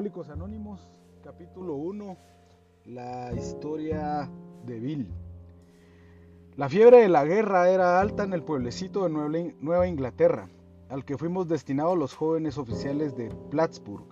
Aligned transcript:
Anónimos, 0.00 0.80
capítulo 1.22 1.74
1, 1.74 2.16
la 2.86 3.34
historia 3.34 4.30
de 4.64 4.80
Bill. 4.80 5.12
La 6.56 6.70
fiebre 6.70 7.02
de 7.02 7.10
la 7.10 7.26
guerra 7.26 7.68
era 7.68 8.00
alta 8.00 8.24
en 8.24 8.32
el 8.32 8.42
pueblecito 8.42 9.04
de 9.04 9.54
Nueva 9.60 9.86
Inglaterra, 9.86 10.48
al 10.88 11.04
que 11.04 11.18
fuimos 11.18 11.48
destinados 11.48 11.98
los 11.98 12.14
jóvenes 12.14 12.56
oficiales 12.56 13.14
de 13.14 13.28
Plattsburgh. 13.50 14.06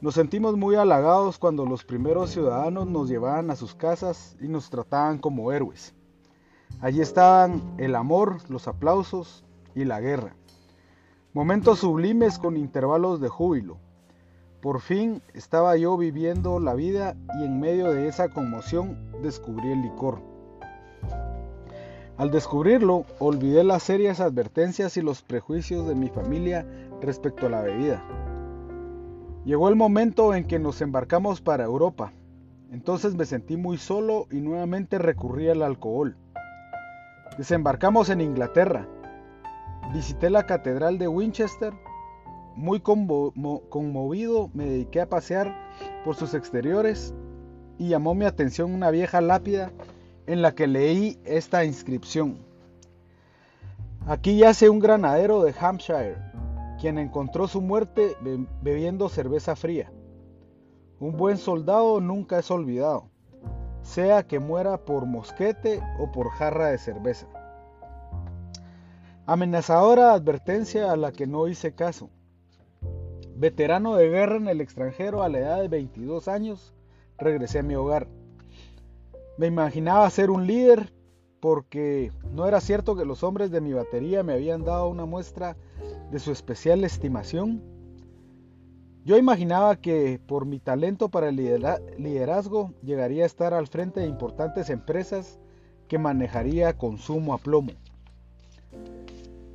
Nos 0.00 0.14
sentimos 0.14 0.56
muy 0.56 0.76
halagados 0.76 1.38
cuando 1.38 1.66
los 1.66 1.84
primeros 1.84 2.30
ciudadanos 2.30 2.86
nos 2.86 3.10
llevaban 3.10 3.50
a 3.50 3.56
sus 3.56 3.74
casas 3.74 4.34
y 4.40 4.48
nos 4.48 4.70
trataban 4.70 5.18
como 5.18 5.52
héroes. 5.52 5.94
Allí 6.80 7.02
estaban 7.02 7.74
el 7.76 7.94
amor, 7.94 8.38
los 8.48 8.66
aplausos 8.66 9.44
y 9.74 9.84
la 9.84 10.00
guerra. 10.00 10.34
Momentos 11.34 11.80
sublimes 11.80 12.38
con 12.38 12.56
intervalos 12.56 13.20
de 13.20 13.28
júbilo. 13.28 13.76
Por 14.60 14.80
fin 14.80 15.22
estaba 15.34 15.76
yo 15.76 15.96
viviendo 15.96 16.60
la 16.60 16.74
vida 16.74 17.16
y 17.38 17.44
en 17.44 17.60
medio 17.60 17.92
de 17.92 18.08
esa 18.08 18.28
conmoción 18.28 18.98
descubrí 19.22 19.70
el 19.72 19.82
licor. 19.82 20.20
Al 22.18 22.30
descubrirlo, 22.30 23.06
olvidé 23.18 23.64
las 23.64 23.82
serias 23.82 24.20
advertencias 24.20 24.96
y 24.96 25.02
los 25.02 25.22
prejuicios 25.22 25.88
de 25.88 25.94
mi 25.94 26.08
familia 26.08 26.66
respecto 27.00 27.46
a 27.46 27.50
la 27.50 27.62
bebida. 27.62 28.04
Llegó 29.46 29.70
el 29.70 29.76
momento 29.76 30.34
en 30.34 30.46
que 30.46 30.58
nos 30.58 30.82
embarcamos 30.82 31.40
para 31.40 31.64
Europa. 31.64 32.12
Entonces 32.70 33.14
me 33.14 33.24
sentí 33.24 33.56
muy 33.56 33.78
solo 33.78 34.26
y 34.30 34.40
nuevamente 34.40 34.98
recurrí 34.98 35.48
al 35.48 35.62
alcohol. 35.62 36.16
Desembarcamos 37.38 38.10
en 38.10 38.20
Inglaterra 38.20 38.86
Visité 39.92 40.30
la 40.30 40.46
Catedral 40.46 40.98
de 40.98 41.08
Winchester. 41.08 41.72
Muy 42.56 42.80
conmovido 42.80 44.50
me 44.52 44.64
dediqué 44.64 45.00
a 45.00 45.08
pasear 45.08 45.54
por 46.04 46.16
sus 46.16 46.34
exteriores 46.34 47.14
y 47.78 47.88
llamó 47.88 48.14
mi 48.14 48.24
atención 48.24 48.74
una 48.74 48.90
vieja 48.90 49.20
lápida 49.20 49.72
en 50.26 50.42
la 50.42 50.54
que 50.54 50.66
leí 50.66 51.18
esta 51.24 51.64
inscripción. 51.64 52.38
Aquí 54.06 54.36
yace 54.38 54.68
un 54.68 54.80
granadero 54.80 55.42
de 55.42 55.54
Hampshire, 55.58 56.16
quien 56.80 56.98
encontró 56.98 57.48
su 57.48 57.60
muerte 57.60 58.16
bebiendo 58.62 59.08
cerveza 59.08 59.56
fría. 59.56 59.92
Un 60.98 61.16
buen 61.16 61.38
soldado 61.38 62.00
nunca 62.00 62.38
es 62.38 62.50
olvidado, 62.50 63.08
sea 63.82 64.26
que 64.26 64.38
muera 64.38 64.78
por 64.84 65.06
mosquete 65.06 65.82
o 65.98 66.12
por 66.12 66.30
jarra 66.30 66.68
de 66.68 66.78
cerveza. 66.78 67.26
Amenazadora 69.26 70.12
advertencia 70.12 70.92
a 70.92 70.96
la 70.96 71.12
que 71.12 71.26
no 71.26 71.48
hice 71.48 71.74
caso. 71.74 72.10
Veterano 73.40 73.96
de 73.96 74.10
guerra 74.10 74.36
en 74.36 74.48
el 74.48 74.60
extranjero 74.60 75.22
a 75.22 75.30
la 75.30 75.38
edad 75.38 75.62
de 75.62 75.68
22 75.68 76.28
años, 76.28 76.74
regresé 77.16 77.60
a 77.60 77.62
mi 77.62 77.74
hogar. 77.74 78.06
Me 79.38 79.46
imaginaba 79.46 80.10
ser 80.10 80.28
un 80.28 80.46
líder 80.46 80.92
porque 81.40 82.12
no 82.34 82.46
era 82.46 82.60
cierto 82.60 82.94
que 82.96 83.06
los 83.06 83.22
hombres 83.22 83.50
de 83.50 83.62
mi 83.62 83.72
batería 83.72 84.22
me 84.22 84.34
habían 84.34 84.62
dado 84.62 84.90
una 84.90 85.06
muestra 85.06 85.56
de 86.10 86.18
su 86.18 86.32
especial 86.32 86.84
estimación. 86.84 87.62
Yo 89.06 89.16
imaginaba 89.16 89.76
que 89.76 90.20
por 90.26 90.44
mi 90.44 90.58
talento 90.58 91.08
para 91.08 91.30
el 91.30 91.36
liderazgo 91.36 92.74
llegaría 92.82 93.22
a 93.22 93.26
estar 93.26 93.54
al 93.54 93.68
frente 93.68 94.00
de 94.00 94.06
importantes 94.06 94.68
empresas 94.68 95.40
que 95.88 95.96
manejaría 95.96 96.76
consumo 96.76 97.32
a 97.32 97.38
plomo. 97.38 97.72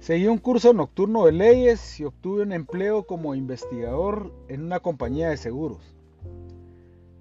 Seguí 0.06 0.28
un 0.28 0.38
curso 0.38 0.72
nocturno 0.72 1.26
de 1.26 1.32
leyes 1.32 2.00
y 2.00 2.04
obtuve 2.04 2.44
un 2.44 2.52
empleo 2.52 3.08
como 3.08 3.34
investigador 3.34 4.32
en 4.50 4.62
una 4.62 4.80
compañía 4.80 5.30
de 5.30 5.38
seguros. 5.38 5.96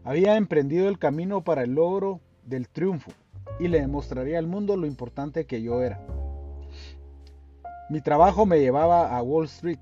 Había 0.05 0.37
emprendido 0.37 0.91
el 0.91 0.99
camino 0.99 1.43
para 1.43 1.63
el 1.63 1.77
logro 1.77 2.21
del 2.45 2.69
triunfo 2.69 3.11
y 3.59 3.69
le 3.69 3.81
demostraría 3.81 4.39
al 4.39 4.49
mundo 4.49 4.77
lo 4.77 4.87
importante 4.87 5.47
que 5.47 5.63
yo 5.63 5.81
era. 5.81 5.99
Mi 7.89 8.03
trabajo 8.03 8.45
me 8.45 8.61
llevaba 8.61 9.17
a 9.17 9.23
Wall 9.23 9.47
Street 9.47 9.81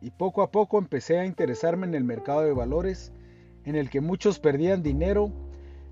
y 0.00 0.12
poco 0.12 0.42
a 0.42 0.52
poco 0.52 0.78
empecé 0.78 1.18
a 1.18 1.26
interesarme 1.26 1.88
en 1.88 1.96
el 1.96 2.04
mercado 2.04 2.42
de 2.42 2.52
valores 2.52 3.12
en 3.64 3.74
el 3.74 3.90
que 3.90 4.00
muchos 4.00 4.38
perdían 4.38 4.84
dinero, 4.84 5.32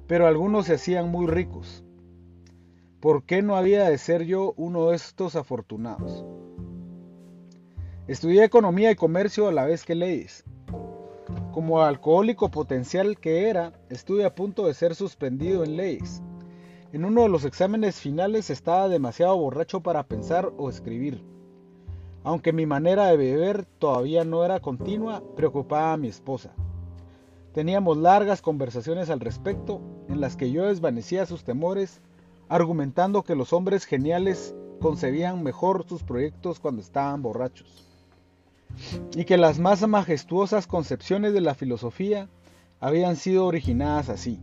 pero 0.07 0.29
algunos 0.29 0.67
se 0.67 0.75
hacían 0.75 1.11
muy 1.11 1.27
ricos. 1.27 1.83
¿Por 3.01 3.25
qué 3.25 3.41
no 3.41 3.57
había 3.57 3.89
de 3.89 3.97
ser 3.97 4.25
yo 4.25 4.53
uno 4.59 4.91
de 4.91 4.97
estos 4.97 5.35
afortunados? 5.35 6.23
Estudié 8.07 8.45
economía 8.45 8.91
y 8.91 8.95
comercio 8.95 9.49
a 9.49 9.53
la 9.53 9.65
vez 9.65 9.87
que 9.87 9.95
leyes. 9.95 10.45
Como 11.51 11.81
alcohólico 11.81 12.51
potencial 12.51 13.19
que 13.19 13.49
era, 13.49 13.73
estuve 13.89 14.27
a 14.27 14.35
punto 14.35 14.67
de 14.67 14.75
ser 14.75 14.95
suspendido 14.95 15.65
en 15.65 15.79
leyes. 15.79 16.23
En 16.93 17.07
uno 17.07 17.23
de 17.23 17.31
los 17.31 17.47
exámenes 17.47 17.99
finales 17.99 18.51
estaba 18.51 18.87
demasiado 18.91 19.35
borracho 19.35 19.81
para 19.81 20.03
pensar 20.03 20.53
o 20.59 20.69
escribir. 20.69 21.25
Aunque 22.23 22.53
mi 22.53 22.67
manera 22.67 23.07
de 23.07 23.17
beber 23.17 23.65
todavía 23.65 24.27
no 24.27 24.45
era 24.45 24.61
continua, 24.61 25.23
preocupaba 25.37 25.95
a 25.95 25.97
mi 25.97 26.09
esposa. 26.09 26.53
Teníamos 27.55 27.97
largas 27.97 28.43
conversaciones 28.43 29.09
al 29.09 29.21
respecto, 29.21 29.81
en 30.11 30.21
las 30.21 30.37
que 30.37 30.51
yo 30.51 30.67
desvanecía 30.67 31.25
sus 31.25 31.45
temores 31.45 32.03
argumentando 32.51 33.23
que 33.23 33.37
los 33.37 33.53
hombres 33.53 33.87
geniales 33.87 34.57
concebían 34.81 35.43
mejor 35.45 35.87
sus 35.89 36.03
proyectos 36.03 36.59
cuando 36.59 36.83
estaban 36.83 37.23
borrachos, 37.23 37.87
y 39.15 39.25
que 39.25 39.39
las 39.39 39.61
más 39.61 39.87
majestuosas 39.87 40.67
concepciones 40.67 41.33
de 41.33 41.41
la 41.41 41.55
filosofía 41.55 42.29
habían 42.81 43.15
sido 43.15 43.47
originadas 43.47 44.09
así. 44.09 44.41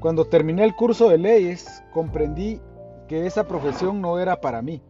Cuando 0.00 0.24
terminé 0.24 0.64
el 0.64 0.74
curso 0.74 1.08
de 1.08 1.18
leyes, 1.18 1.84
comprendí 1.92 2.60
que 3.06 3.26
esa 3.26 3.46
profesión 3.46 4.00
no 4.00 4.18
era 4.18 4.40
para 4.40 4.62
mí. 4.62 4.82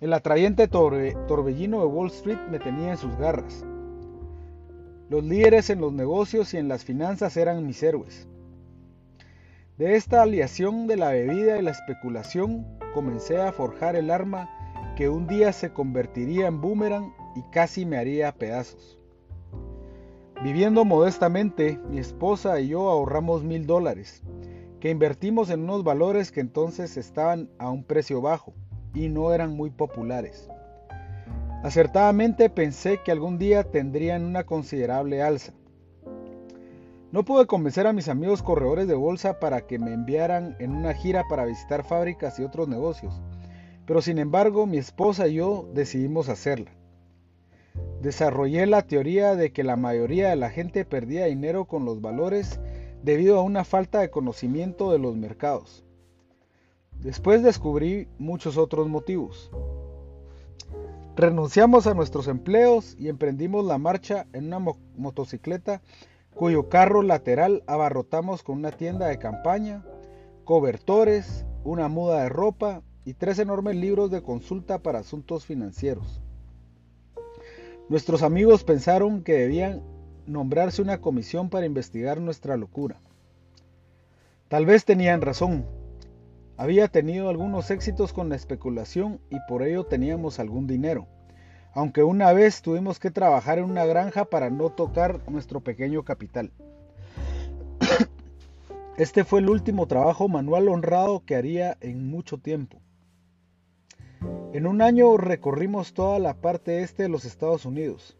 El 0.00 0.12
atrayente 0.12 0.68
torbellino 0.68 1.80
de 1.80 1.86
Wall 1.86 2.08
Street 2.08 2.38
me 2.52 2.60
tenía 2.60 2.92
en 2.92 2.98
sus 2.98 3.16
garras. 3.16 3.64
Los 5.08 5.24
líderes 5.24 5.70
en 5.70 5.80
los 5.80 5.92
negocios 5.92 6.54
y 6.54 6.58
en 6.58 6.68
las 6.68 6.84
finanzas 6.84 7.36
eran 7.36 7.66
mis 7.66 7.82
héroes. 7.82 8.28
De 9.78 9.96
esta 9.96 10.22
aliación 10.22 10.86
de 10.86 10.96
la 10.96 11.08
bebida 11.10 11.58
y 11.58 11.62
la 11.62 11.72
especulación 11.72 12.64
comencé 12.94 13.42
a 13.42 13.50
forjar 13.50 13.96
el 13.96 14.08
arma 14.08 14.48
que 14.94 15.08
un 15.08 15.26
día 15.26 15.52
se 15.52 15.72
convertiría 15.72 16.46
en 16.46 16.60
boomerang 16.60 17.12
y 17.34 17.42
casi 17.50 17.84
me 17.84 17.96
haría 17.96 18.30
pedazos. 18.30 19.00
Viviendo 20.44 20.84
modestamente, 20.84 21.80
mi 21.90 21.98
esposa 21.98 22.60
y 22.60 22.68
yo 22.68 22.88
ahorramos 22.88 23.42
mil 23.42 23.66
dólares, 23.66 24.22
que 24.78 24.90
invertimos 24.90 25.50
en 25.50 25.64
unos 25.64 25.82
valores 25.82 26.30
que 26.30 26.38
entonces 26.40 26.96
estaban 26.96 27.50
a 27.58 27.68
un 27.68 27.82
precio 27.82 28.20
bajo 28.20 28.54
y 28.94 29.08
no 29.08 29.34
eran 29.34 29.56
muy 29.56 29.70
populares. 29.70 30.48
Acertadamente 31.64 32.48
pensé 32.48 33.00
que 33.04 33.10
algún 33.10 33.38
día 33.38 33.64
tendrían 33.64 34.24
una 34.24 34.44
considerable 34.44 35.20
alza. 35.20 35.52
No 37.14 37.24
pude 37.24 37.46
convencer 37.46 37.86
a 37.86 37.92
mis 37.92 38.08
amigos 38.08 38.42
corredores 38.42 38.88
de 38.88 38.96
bolsa 38.96 39.38
para 39.38 39.68
que 39.68 39.78
me 39.78 39.92
enviaran 39.92 40.56
en 40.58 40.72
una 40.72 40.94
gira 40.94 41.22
para 41.28 41.44
visitar 41.44 41.84
fábricas 41.84 42.40
y 42.40 42.42
otros 42.42 42.66
negocios, 42.66 43.22
pero 43.86 44.02
sin 44.02 44.18
embargo 44.18 44.66
mi 44.66 44.78
esposa 44.78 45.28
y 45.28 45.34
yo 45.34 45.70
decidimos 45.72 46.28
hacerla. 46.28 46.72
Desarrollé 48.02 48.66
la 48.66 48.82
teoría 48.82 49.36
de 49.36 49.52
que 49.52 49.62
la 49.62 49.76
mayoría 49.76 50.30
de 50.30 50.34
la 50.34 50.50
gente 50.50 50.84
perdía 50.84 51.26
dinero 51.26 51.66
con 51.66 51.84
los 51.84 52.00
valores 52.00 52.58
debido 53.04 53.38
a 53.38 53.42
una 53.42 53.62
falta 53.62 54.00
de 54.00 54.10
conocimiento 54.10 54.90
de 54.90 54.98
los 54.98 55.14
mercados. 55.14 55.84
Después 56.98 57.44
descubrí 57.44 58.08
muchos 58.18 58.56
otros 58.56 58.88
motivos. 58.88 59.52
Renunciamos 61.14 61.86
a 61.86 61.94
nuestros 61.94 62.26
empleos 62.26 62.96
y 62.98 63.08
emprendimos 63.08 63.64
la 63.64 63.78
marcha 63.78 64.26
en 64.32 64.46
una 64.46 64.58
motocicleta 64.96 65.80
cuyo 66.34 66.68
carro 66.68 67.02
lateral 67.02 67.62
abarrotamos 67.66 68.42
con 68.42 68.58
una 68.58 68.72
tienda 68.72 69.06
de 69.06 69.18
campaña, 69.18 69.84
cobertores, 70.44 71.46
una 71.62 71.88
muda 71.88 72.22
de 72.22 72.28
ropa 72.28 72.82
y 73.04 73.14
tres 73.14 73.38
enormes 73.38 73.76
libros 73.76 74.10
de 74.10 74.22
consulta 74.22 74.80
para 74.80 74.98
asuntos 74.98 75.46
financieros. 75.46 76.20
Nuestros 77.88 78.22
amigos 78.22 78.64
pensaron 78.64 79.22
que 79.22 79.34
debían 79.34 79.82
nombrarse 80.26 80.82
una 80.82 81.00
comisión 81.00 81.50
para 81.50 81.66
investigar 81.66 82.20
nuestra 82.20 82.56
locura. 82.56 83.00
Tal 84.48 84.66
vez 84.66 84.84
tenían 84.84 85.20
razón. 85.20 85.66
Había 86.56 86.88
tenido 86.88 87.28
algunos 87.28 87.70
éxitos 87.70 88.12
con 88.12 88.28
la 88.28 88.36
especulación 88.36 89.20
y 89.28 89.36
por 89.48 89.62
ello 89.62 89.84
teníamos 89.84 90.38
algún 90.38 90.66
dinero 90.66 91.06
aunque 91.74 92.02
una 92.02 92.32
vez 92.32 92.62
tuvimos 92.62 92.98
que 92.98 93.10
trabajar 93.10 93.58
en 93.58 93.64
una 93.64 93.84
granja 93.84 94.24
para 94.24 94.48
no 94.48 94.70
tocar 94.70 95.20
nuestro 95.30 95.60
pequeño 95.60 96.04
capital. 96.04 96.52
Este 98.96 99.24
fue 99.24 99.40
el 99.40 99.50
último 99.50 99.88
trabajo 99.88 100.28
manual 100.28 100.68
honrado 100.68 101.24
que 101.26 101.34
haría 101.34 101.76
en 101.80 102.08
mucho 102.08 102.38
tiempo. 102.38 102.80
En 104.52 104.68
un 104.68 104.82
año 104.82 105.16
recorrimos 105.16 105.94
toda 105.94 106.20
la 106.20 106.34
parte 106.34 106.82
este 106.82 107.02
de 107.02 107.08
los 107.08 107.24
Estados 107.24 107.66
Unidos. 107.66 108.16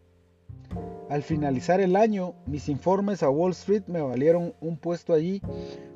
Al 1.08 1.22
finalizar 1.22 1.80
el 1.80 1.94
año, 1.94 2.34
mis 2.46 2.68
informes 2.68 3.22
a 3.22 3.30
Wall 3.30 3.52
Street 3.52 3.84
me 3.86 4.00
valieron 4.00 4.54
un 4.60 4.76
puesto 4.76 5.12
allí 5.12 5.40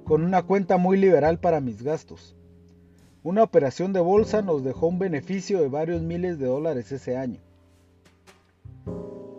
con 0.04 0.22
una 0.22 0.42
cuenta 0.44 0.76
muy 0.76 0.96
liberal 0.96 1.40
para 1.40 1.60
mis 1.60 1.82
gastos. 1.82 2.36
Una 3.24 3.42
operación 3.42 3.92
de 3.92 3.98
bolsa 3.98 4.42
nos 4.42 4.62
dejó 4.62 4.86
un 4.86 5.00
beneficio 5.00 5.60
de 5.60 5.68
varios 5.68 6.02
miles 6.02 6.38
de 6.38 6.46
dólares 6.46 6.92
ese 6.92 7.16
año. 7.16 7.40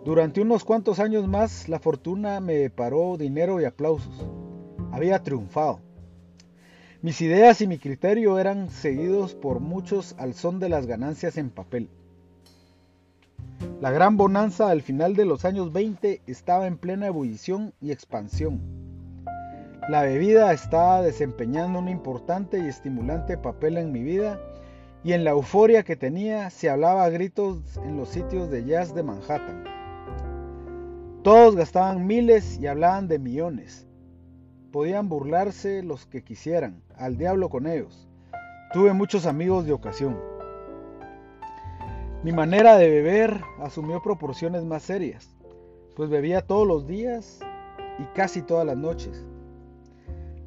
Durante 0.04 0.40
unos 0.40 0.64
cuantos 0.64 0.98
años 0.98 1.28
más, 1.28 1.68
la 1.68 1.78
fortuna 1.78 2.40
me 2.40 2.54
deparó 2.54 3.16
dinero 3.18 3.60
y 3.60 3.64
aplausos. 3.64 4.26
Había 4.92 5.22
triunfado. 5.22 5.80
Mis 7.02 7.20
ideas 7.20 7.60
y 7.60 7.66
mi 7.66 7.78
criterio 7.78 8.38
eran 8.38 8.70
seguidos 8.70 9.34
por 9.34 9.60
muchos 9.60 10.14
al 10.18 10.34
son 10.34 10.58
de 10.58 10.68
las 10.68 10.86
ganancias 10.86 11.36
en 11.36 11.50
papel. 11.50 11.88
La 13.80 13.90
gran 13.90 14.16
bonanza 14.16 14.70
al 14.70 14.82
final 14.82 15.16
de 15.16 15.26
los 15.26 15.44
años 15.44 15.72
20 15.72 16.22
estaba 16.26 16.66
en 16.66 16.76
plena 16.76 17.06
ebullición 17.06 17.72
y 17.80 17.92
expansión. 17.92 18.60
La 19.88 20.02
bebida 20.02 20.52
estaba 20.52 21.02
desempeñando 21.02 21.78
un 21.78 21.88
importante 21.88 22.58
y 22.58 22.68
estimulante 22.68 23.38
papel 23.38 23.76
en 23.78 23.92
mi 23.92 24.02
vida 24.02 24.40
y 25.02 25.12
en 25.14 25.24
la 25.24 25.30
euforia 25.30 25.82
que 25.82 25.96
tenía 25.96 26.50
se 26.50 26.68
hablaba 26.68 27.04
a 27.04 27.10
gritos 27.10 27.76
en 27.78 27.96
los 27.96 28.10
sitios 28.10 28.50
de 28.50 28.64
jazz 28.64 28.94
de 28.94 29.02
Manhattan. 29.02 29.64
Todos 31.22 31.56
gastaban 31.56 32.06
miles 32.06 32.58
y 32.60 32.66
hablaban 32.66 33.08
de 33.08 33.18
millones. 33.18 33.86
Podían 34.72 35.08
burlarse 35.08 35.82
los 35.82 36.06
que 36.06 36.22
quisieran, 36.22 36.82
al 36.96 37.16
diablo 37.16 37.48
con 37.48 37.66
ellos. 37.66 38.08
Tuve 38.72 38.92
muchos 38.92 39.26
amigos 39.26 39.66
de 39.66 39.72
ocasión. 39.72 40.18
Mi 42.22 42.32
manera 42.32 42.76
de 42.76 42.88
beber 42.88 43.40
asumió 43.60 44.02
proporciones 44.02 44.64
más 44.64 44.82
serias, 44.82 45.34
pues 45.96 46.10
bebía 46.10 46.46
todos 46.46 46.66
los 46.66 46.86
días 46.86 47.40
y 47.98 48.04
casi 48.14 48.42
todas 48.42 48.66
las 48.66 48.76
noches. 48.76 49.24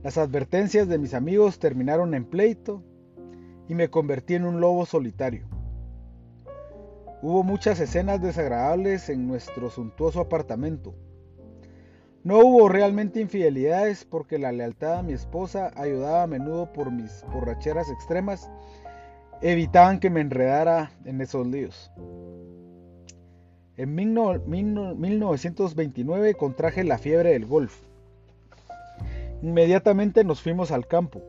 Las 0.04 0.18
advertencias 0.18 0.88
de 0.88 1.00
mis 1.00 1.14
amigos 1.14 1.60
terminaron 1.60 2.14
en 2.14 2.26
pleito 2.26 2.84
y 3.68 3.76
me 3.76 3.90
convertí 3.90 4.36
en 4.36 4.46
un 4.46 4.62
lobo 4.62 4.86
solitario. 4.86 5.46
Hubo 7.22 7.44
muchas 7.44 7.80
escenas 7.80 8.22
desagradables 8.22 9.10
en 9.10 9.28
nuestro 9.28 9.70
suntuoso 9.70 10.20
apartamento, 10.20 10.94
no 12.24 12.40
hubo 12.40 12.68
realmente 12.70 13.20
infidelidades 13.20 14.06
porque 14.06 14.40
la 14.40 14.54
lealtad 14.54 15.00
a 15.00 15.04
mi 15.04 15.12
esposa 15.12 15.74
ayudaba 15.76 16.24
a 16.24 16.28
menudo 16.28 16.72
por 16.72 16.90
mis 16.90 17.26
borracheras 17.34 17.92
extremas, 17.92 18.50
evitaban 19.42 20.00
que 20.00 20.10
me 20.10 20.22
enredara 20.22 20.94
en 21.04 21.20
esos 21.20 21.46
líos. 21.46 21.92
En 23.76 23.94
1929 23.94 26.36
contraje 26.36 26.86
la 26.86 26.98
fiebre 26.98 27.32
del 27.32 27.46
golf. 27.46 27.76
Inmediatamente 29.42 30.24
nos 30.24 30.42
fuimos 30.42 30.72
al 30.72 30.88
campo. 30.88 31.22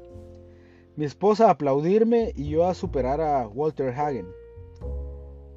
Mi 0.96 1.04
esposa 1.04 1.48
a 1.48 1.50
aplaudirme 1.50 2.32
y 2.36 2.50
yo 2.50 2.66
a 2.66 2.74
superar 2.74 3.20
a 3.20 3.48
Walter 3.48 3.92
Hagen. 3.98 4.28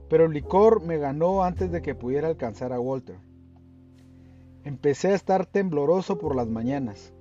Pero 0.09 0.25
el 0.25 0.33
licor 0.33 0.81
me 0.81 0.97
ganó 0.97 1.43
antes 1.43 1.71
de 1.71 1.81
que 1.81 1.93
pudiera 1.93 2.27
alcanzar 2.27 2.73
a 2.73 2.79
Walter. 2.79 3.17
Empecé 4.63 5.09
a 5.09 5.15
estar 5.15 5.45
tembloroso 5.45 6.17
por 6.17 6.35
las 6.35 6.47
mañanas. 6.47 7.13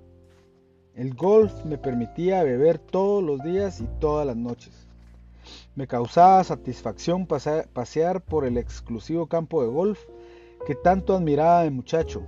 El 0.94 1.14
golf 1.14 1.52
me 1.66 1.76
permitía 1.76 2.42
beber 2.42 2.78
todos 2.78 3.22
los 3.22 3.42
días 3.42 3.80
y 3.82 3.88
todas 4.00 4.26
las 4.26 4.36
noches. 4.36 4.86
Me 5.74 5.86
causaba 5.86 6.42
satisfacción 6.42 7.26
pasear 7.26 8.22
por 8.22 8.46
el 8.46 8.56
exclusivo 8.56 9.26
campo 9.26 9.62
de 9.62 9.68
golf 9.68 10.00
que 10.66 10.74
tanto 10.74 11.14
admiraba 11.14 11.64
de 11.64 11.70
muchacho, 11.70 12.22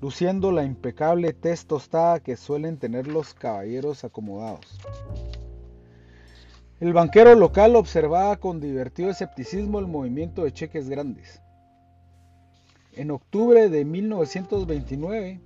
luciendo 0.00 0.52
la 0.52 0.64
impecable 0.64 1.32
tez 1.32 1.66
tostada 1.66 2.20
que 2.20 2.36
suelen 2.36 2.78
tener 2.78 3.06
los 3.06 3.34
caballeros 3.34 4.04
acomodados. 4.04 4.78
El 6.84 6.92
banquero 6.92 7.34
local 7.34 7.76
observaba 7.76 8.36
con 8.36 8.60
divertido 8.60 9.08
escepticismo 9.08 9.78
el 9.78 9.86
movimiento 9.86 10.44
de 10.44 10.52
cheques 10.52 10.90
grandes. 10.90 11.40
En 12.92 13.10
octubre 13.10 13.70
de 13.70 13.86
1929 13.86 15.40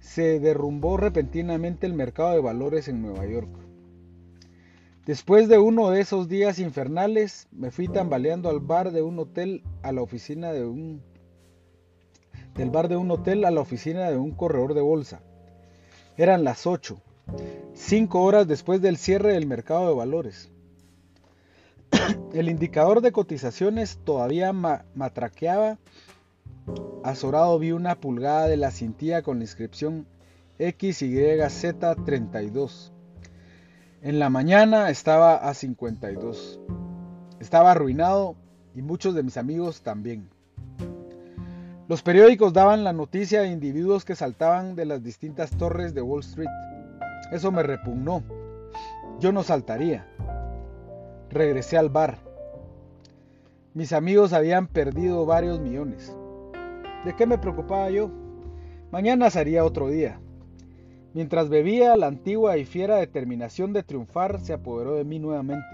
se 0.00 0.40
derrumbó 0.40 0.96
repentinamente 0.96 1.86
el 1.86 1.92
mercado 1.92 2.30
de 2.30 2.40
valores 2.40 2.88
en 2.88 3.02
Nueva 3.02 3.26
York. 3.26 3.50
Después 5.04 5.50
de 5.50 5.58
uno 5.58 5.90
de 5.90 6.00
esos 6.00 6.30
días 6.30 6.58
infernales, 6.58 7.46
me 7.52 7.70
fui 7.70 7.86
tambaleando 7.86 8.48
al 8.48 8.60
bar 8.60 8.90
de 8.90 9.02
un 9.02 9.18
hotel 9.18 9.62
a 9.82 9.92
la 9.92 10.00
oficina 10.00 10.50
de 10.50 10.64
un 10.64 11.02
del 12.54 12.70
bar 12.70 12.88
de 12.88 12.96
un 12.96 13.10
hotel 13.10 13.44
a 13.44 13.50
la 13.50 13.60
oficina 13.60 14.10
de 14.10 14.16
un 14.16 14.30
corredor 14.30 14.72
de 14.72 14.80
bolsa. 14.80 15.20
Eran 16.16 16.42
las 16.42 16.66
8, 16.66 16.98
cinco 17.74 18.22
horas 18.22 18.48
después 18.48 18.80
del 18.80 18.96
cierre 18.96 19.34
del 19.34 19.46
mercado 19.46 19.86
de 19.86 19.94
valores. 19.94 20.49
El 22.32 22.48
indicador 22.48 23.00
de 23.00 23.12
cotizaciones 23.12 23.98
todavía 24.04 24.52
matraqueaba 24.52 25.78
Azorado 27.02 27.58
vi 27.58 27.72
una 27.72 27.96
pulgada 27.96 28.46
de 28.46 28.58
la 28.58 28.70
cintilla 28.70 29.22
con 29.22 29.38
la 29.38 29.44
inscripción 29.44 30.06
XYZ32. 30.58 32.92
En 34.02 34.18
la 34.18 34.28
mañana 34.28 34.90
estaba 34.90 35.36
a 35.36 35.54
52. 35.54 36.60
Estaba 37.40 37.70
arruinado 37.70 38.36
y 38.74 38.82
muchos 38.82 39.14
de 39.14 39.22
mis 39.22 39.38
amigos 39.38 39.80
también. 39.80 40.28
Los 41.88 42.02
periódicos 42.02 42.52
daban 42.52 42.84
la 42.84 42.92
noticia 42.92 43.40
de 43.40 43.48
individuos 43.48 44.04
que 44.04 44.14
saltaban 44.14 44.76
de 44.76 44.84
las 44.84 45.02
distintas 45.02 45.56
torres 45.56 45.94
de 45.94 46.02
Wall 46.02 46.20
Street. 46.20 46.50
Eso 47.32 47.50
me 47.50 47.62
repugnó. 47.62 48.22
Yo 49.18 49.32
no 49.32 49.42
saltaría. 49.42 50.06
Regresé 51.30 51.78
al 51.78 51.90
bar. 51.90 52.18
Mis 53.72 53.92
amigos 53.92 54.32
habían 54.32 54.66
perdido 54.66 55.24
varios 55.26 55.60
millones. 55.60 56.16
¿De 57.04 57.14
qué 57.14 57.24
me 57.24 57.38
preocupaba 57.38 57.88
yo? 57.88 58.10
Mañana 58.90 59.30
sería 59.30 59.64
otro 59.64 59.86
día. 59.86 60.18
Mientras 61.14 61.48
bebía, 61.48 61.96
la 61.96 62.08
antigua 62.08 62.56
y 62.56 62.64
fiera 62.64 62.96
determinación 62.96 63.72
de 63.72 63.84
triunfar 63.84 64.40
se 64.40 64.54
apoderó 64.54 64.96
de 64.96 65.04
mí 65.04 65.20
nuevamente. 65.20 65.68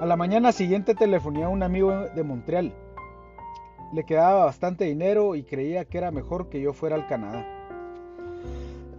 A 0.00 0.06
la 0.06 0.14
mañana 0.14 0.52
siguiente 0.52 0.94
telefoné 0.94 1.42
a 1.42 1.48
un 1.48 1.64
amigo 1.64 1.90
de 2.14 2.22
Montreal. 2.22 2.72
Le 3.92 4.04
quedaba 4.04 4.44
bastante 4.44 4.84
dinero 4.84 5.34
y 5.34 5.42
creía 5.42 5.86
que 5.86 5.98
era 5.98 6.12
mejor 6.12 6.50
que 6.50 6.60
yo 6.60 6.72
fuera 6.72 6.94
al 6.94 7.08
Canadá. 7.08 7.44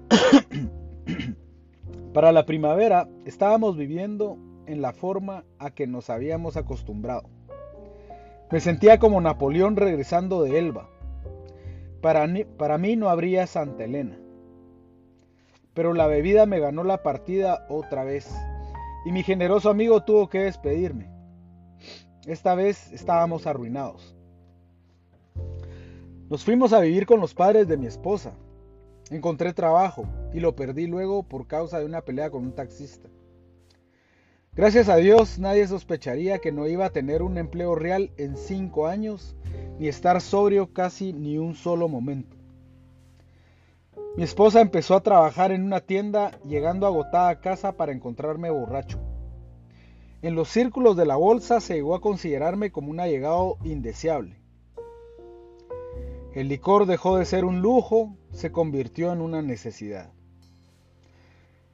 Para 2.14 2.34
la 2.34 2.46
primavera 2.46 3.08
estábamos 3.26 3.78
viviendo 3.78 4.38
en 4.68 4.82
la 4.82 4.94
forma 4.94 5.46
a 5.58 5.72
que 5.72 5.88
nos 5.88 6.10
habíamos 6.10 6.58
acostumbrado. 6.58 7.30
Me 8.52 8.60
sentía 8.60 9.00
como 9.00 9.20
Napoleón 9.20 9.76
regresando 9.76 10.44
de 10.44 10.60
Elba. 10.60 10.90
Para, 12.02 12.28
para 12.58 12.78
mí 12.78 12.96
no 12.96 13.10
habría 13.10 13.48
Santa 13.48 13.86
Elena. 13.86 14.18
Pero 15.74 15.94
la 15.94 16.08
bebida 16.08 16.46
me 16.46 16.60
ganó 16.60 16.84
la 16.84 17.02
partida 17.04 17.66
otra 17.70 18.04
vez 18.04 18.30
y 19.06 19.12
mi 19.12 19.24
generoso 19.24 19.70
amigo 19.70 20.04
tuvo 20.04 20.30
que 20.30 20.40
despedirme. 20.40 21.10
Esta 22.26 22.56
vez 22.56 22.92
estábamos 22.92 23.48
arruinados. 23.48 24.16
Nos 26.30 26.44
fuimos 26.44 26.74
a 26.74 26.82
vivir 26.82 27.06
con 27.06 27.22
los 27.22 27.34
padres 27.34 27.70
de 27.70 27.78
mi 27.78 27.86
esposa. 27.86 28.34
Encontré 29.10 29.54
trabajo 29.54 30.06
y 30.34 30.42
lo 30.42 30.56
perdí 30.56 30.88
luego 30.88 31.24
por 31.24 31.48
causa 31.48 31.80
de 31.80 31.86
una 31.86 32.02
pelea 32.02 32.30
con 32.30 32.44
un 32.44 32.54
taxista. 32.54 33.08
Gracias 34.58 34.90
a 34.90 34.96
Dios 34.96 35.38
nadie 35.38 35.68
sospecharía 35.68 36.40
que 36.40 36.52
no 36.52 36.66
iba 36.66 36.86
a 36.86 36.90
tener 36.90 37.22
un 37.22 37.38
empleo 37.38 37.76
real 37.76 38.10
en 38.18 38.36
cinco 38.36 38.88
años, 38.88 39.36
ni 39.78 39.88
estar 39.88 40.20
sobrio 40.20 40.74
casi 40.74 41.14
ni 41.14 41.38
un 41.38 41.54
solo 41.54 41.88
momento. 41.88 42.36
Mi 44.16 44.24
esposa 44.24 44.60
empezó 44.60 44.96
a 44.96 45.04
trabajar 45.04 45.52
en 45.52 45.64
una 45.64 45.82
tienda, 45.82 46.32
llegando 46.44 46.88
agotada 46.88 47.30
a 47.30 47.40
casa 47.40 47.74
para 47.74 47.92
encontrarme 47.92 48.50
borracho. 48.50 49.00
En 50.24 50.34
los 50.34 50.50
círculos 50.50 50.98
de 50.98 51.06
la 51.06 51.18
bolsa 51.18 51.62
se 51.62 51.76
llegó 51.76 51.94
a 51.94 52.02
considerarme 52.02 52.72
como 52.72 52.90
un 52.90 53.00
allegado 53.00 53.58
indeseable. 53.64 54.40
El 56.34 56.48
licor 56.48 56.88
dejó 56.88 57.18
de 57.18 57.26
ser 57.26 57.46
un 57.46 57.62
lujo, 57.62 58.18
se 58.32 58.52
convirtió 58.52 59.14
en 59.14 59.22
una 59.22 59.44
necesidad. 59.44 60.17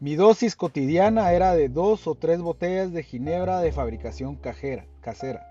Mi 0.03 0.17
dosis 0.17 0.57
cotidiana 0.57 1.31
era 1.31 1.55
de 1.55 1.69
dos 1.69 2.07
o 2.07 2.15
tres 2.15 2.41
botellas 2.41 2.91
de 2.91 3.03
ginebra 3.03 3.61
de 3.61 3.71
fabricación 3.71 4.35
cajera, 4.35 4.85
casera. 4.99 5.47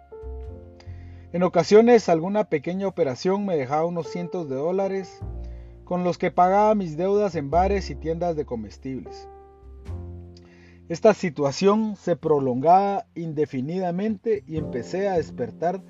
En 1.32 1.42
ocasiones 1.42 2.10
alguna 2.10 2.44
pequeña 2.44 2.86
operación 2.86 3.46
me 3.46 3.56
dejaba 3.56 3.86
unos 3.86 4.08
cientos 4.08 4.50
de 4.50 4.56
dólares 4.56 5.20
con 5.84 6.04
los 6.04 6.18
que 6.18 6.30
pagaba 6.30 6.74
mis 6.74 6.98
deudas 6.98 7.34
en 7.34 7.48
bares 7.48 7.88
y 7.88 7.94
tiendas 7.94 8.36
de 8.36 8.44
comestibles. 8.44 9.26
Esta 10.90 11.14
situación 11.14 11.96
se 11.96 12.16
prolongaba 12.16 13.06
indefinidamente 13.14 14.44
y 14.46 14.58
empecé 14.58 15.08
a 15.08 15.16
despertar 15.16 15.82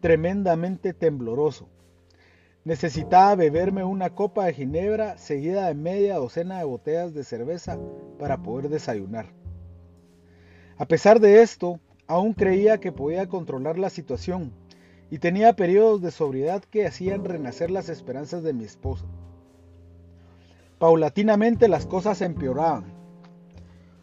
tremendamente 0.00 0.92
tembloroso. 0.92 1.70
Necesitaba 2.70 3.34
beberme 3.34 3.82
una 3.82 4.10
copa 4.10 4.44
de 4.44 4.54
ginebra 4.54 5.18
seguida 5.18 5.66
de 5.66 5.74
media 5.74 6.18
docena 6.18 6.58
de 6.58 6.64
botellas 6.64 7.12
de 7.12 7.24
cerveza 7.24 7.80
para 8.16 8.44
poder 8.44 8.68
desayunar. 8.68 9.26
A 10.78 10.86
pesar 10.86 11.18
de 11.18 11.42
esto, 11.42 11.80
aún 12.06 12.32
creía 12.32 12.78
que 12.78 12.92
podía 12.92 13.28
controlar 13.28 13.76
la 13.76 13.90
situación 13.90 14.52
y 15.10 15.18
tenía 15.18 15.56
periodos 15.56 16.00
de 16.00 16.12
sobriedad 16.12 16.62
que 16.62 16.86
hacían 16.86 17.24
renacer 17.24 17.72
las 17.72 17.88
esperanzas 17.88 18.44
de 18.44 18.52
mi 18.52 18.62
esposa. 18.62 19.04
Paulatinamente 20.78 21.66
las 21.66 21.86
cosas 21.86 22.22
empeoraban. 22.22 22.84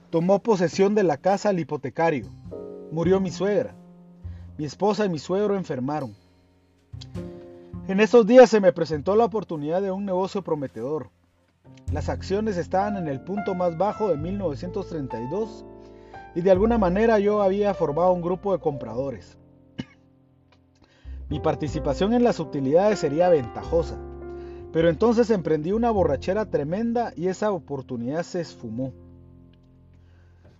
Tomó 0.09 0.39
posesión 0.39 0.93
de 0.93 1.03
la 1.03 1.15
casa 1.15 1.51
el 1.51 1.59
hipotecario. 1.59 2.27
Murió 2.91 3.21
mi 3.21 3.31
suegra. 3.31 3.75
Mi 4.57 4.65
esposa 4.65 5.05
y 5.05 5.09
mi 5.09 5.19
suegro 5.19 5.55
enfermaron. 5.55 6.13
En 7.87 8.01
esos 8.01 8.27
días 8.27 8.49
se 8.49 8.59
me 8.59 8.73
presentó 8.73 9.15
la 9.15 9.23
oportunidad 9.23 9.81
de 9.81 9.91
un 9.91 10.03
negocio 10.03 10.41
prometedor. 10.41 11.09
Las 11.93 12.09
acciones 12.09 12.57
estaban 12.57 12.97
en 12.97 13.07
el 13.07 13.21
punto 13.21 13.55
más 13.55 13.77
bajo 13.77 14.09
de 14.09 14.17
1932 14.17 15.63
y 16.35 16.41
de 16.41 16.51
alguna 16.51 16.77
manera 16.77 17.17
yo 17.19 17.41
había 17.41 17.73
formado 17.73 18.11
un 18.11 18.21
grupo 18.21 18.51
de 18.51 18.59
compradores. 18.59 19.37
Mi 21.29 21.39
participación 21.39 22.13
en 22.13 22.25
las 22.25 22.41
utilidades 22.41 22.99
sería 22.99 23.29
ventajosa, 23.29 23.97
pero 24.73 24.89
entonces 24.89 25.29
emprendí 25.29 25.71
una 25.71 25.89
borrachera 25.89 26.43
tremenda 26.49 27.13
y 27.15 27.29
esa 27.29 27.51
oportunidad 27.51 28.23
se 28.23 28.41
esfumó. 28.41 28.91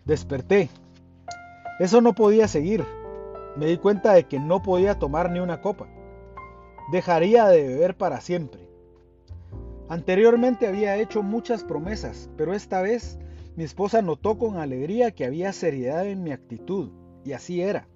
Desperté. 0.05 0.69
Eso 1.77 2.00
no 2.00 2.13
podía 2.13 2.48
seguir. 2.48 2.86
Me 3.57 3.65
di 3.65 3.77
cuenta 3.77 4.13
de 4.13 4.24
que 4.24 4.39
no 4.39 4.63
podía 4.63 4.98
tomar 4.98 5.29
ni 5.29 5.39
una 5.39 5.60
copa 5.60 5.89
dejaría 6.91 7.48
de 7.48 7.67
beber 7.67 7.98
para 7.98 8.22
siempre. 8.22 8.67
Anteriormente 9.89 10.67
había 10.67 10.98
hecho 10.98 11.24
muchas 11.24 11.63
promesas, 11.63 12.29
pero 12.38 12.53
esta 12.53 12.82
vez 12.82 13.17
mi 13.56 13.63
esposa 13.63 14.01
notó 14.01 14.38
con 14.38 14.58
alegría 14.58 15.12
que 15.12 15.25
había 15.25 15.53
seriedad 15.53 16.06
en 16.06 16.24
mi 16.24 16.32
actitud, 16.32 16.91
y 17.24 17.34
así 17.34 17.62
era. 17.62 17.88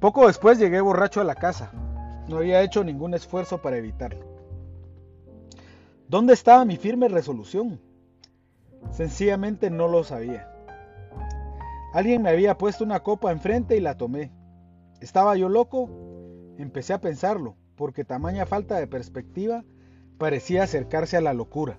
Poco 0.00 0.26
después 0.26 0.58
llegué 0.58 0.80
borracho 0.80 1.20
a 1.20 1.24
la 1.24 1.34
casa. 1.34 1.72
No 2.28 2.36
había 2.38 2.62
hecho 2.62 2.84
ningún 2.84 3.14
esfuerzo 3.14 3.62
para 3.62 3.76
evitarlo. 3.76 4.26
¿Dónde 6.08 6.34
estaba 6.34 6.64
mi 6.64 6.76
firme 6.76 7.08
resolución? 7.08 7.80
Sencillamente 8.90 9.70
no 9.70 9.88
lo 9.88 10.04
sabía. 10.04 10.50
Alguien 11.94 12.22
me 12.22 12.30
había 12.30 12.58
puesto 12.58 12.84
una 12.84 13.00
copa 13.02 13.32
enfrente 13.32 13.76
y 13.76 13.80
la 13.80 13.96
tomé. 13.96 14.30
¿Estaba 15.00 15.36
yo 15.36 15.48
loco? 15.48 15.88
Empecé 16.58 16.92
a 16.92 17.00
pensarlo, 17.00 17.56
porque 17.76 18.04
tamaña 18.04 18.46
falta 18.46 18.76
de 18.76 18.86
perspectiva 18.86 19.64
parecía 20.18 20.62
acercarse 20.62 21.16
a 21.16 21.20
la 21.20 21.34
locura. 21.34 21.78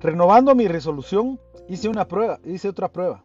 Renovando 0.00 0.54
mi 0.54 0.68
resolución, 0.68 1.38
hice 1.68 1.88
una 1.88 2.08
prueba, 2.08 2.40
hice 2.44 2.68
otra 2.68 2.92
prueba. 2.92 3.24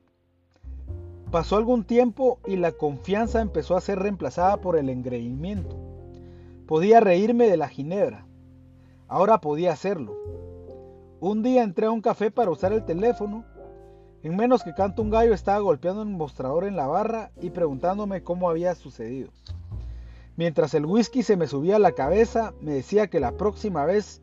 Pasó 1.32 1.58
algún 1.58 1.84
tiempo 1.84 2.40
y 2.48 2.56
la 2.56 2.72
confianza 2.72 3.42
empezó 3.42 3.78
a 3.78 3.82
ser 3.82 4.00
reemplazada 4.00 4.58
por 4.58 4.78
el 4.78 4.90
engreimiento. 4.90 5.78
Podía 6.66 7.00
reírme 7.00 7.48
de 7.50 7.58
la 7.58 7.70
ginebra. 7.70 8.26
Ahora 9.08 9.40
podía 9.40 9.72
hacerlo. 9.72 10.16
Un 11.20 11.44
día 11.44 11.64
entré 11.64 11.86
a 11.86 11.92
un 11.92 12.02
café 12.02 12.32
para 12.32 12.52
usar 12.52 12.74
el 12.74 12.86
teléfono. 12.86 13.46
En 14.24 14.36
menos 14.36 14.64
que 14.64 14.74
canto 14.74 15.02
un 15.02 15.10
gallo 15.10 15.34
estaba 15.34 15.60
golpeando 15.60 16.02
un 16.02 16.14
mostrador 16.14 16.66
en 16.66 16.76
la 16.76 16.88
barra 16.88 17.32
y 17.42 17.50
preguntándome 17.50 18.24
cómo 18.24 18.50
había 18.50 18.74
sucedido. 18.76 19.30
Mientras 20.40 20.74
el 20.74 20.86
whisky 20.86 21.22
se 21.22 21.36
me 21.36 21.48
subía 21.48 21.76
a 21.76 21.80
la 21.80 21.92
cabeza, 21.92 22.54
me 22.62 22.72
decía 22.72 23.08
que 23.08 23.20
la 23.20 23.34
próxima 23.34 23.84
vez 23.84 24.22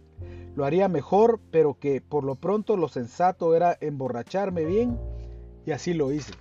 lo 0.54 0.64
haría 0.64 0.88
mejor, 0.88 1.40
pero 1.50 1.78
que 1.78 2.00
por 2.00 2.24
lo 2.24 2.36
pronto 2.36 2.78
lo 2.78 2.88
sensato 2.88 3.54
era 3.54 3.76
emborracharme 3.82 4.64
bien, 4.64 4.98
y 5.66 5.72
así 5.72 5.92
lo 5.92 6.10
hice. 6.12 6.32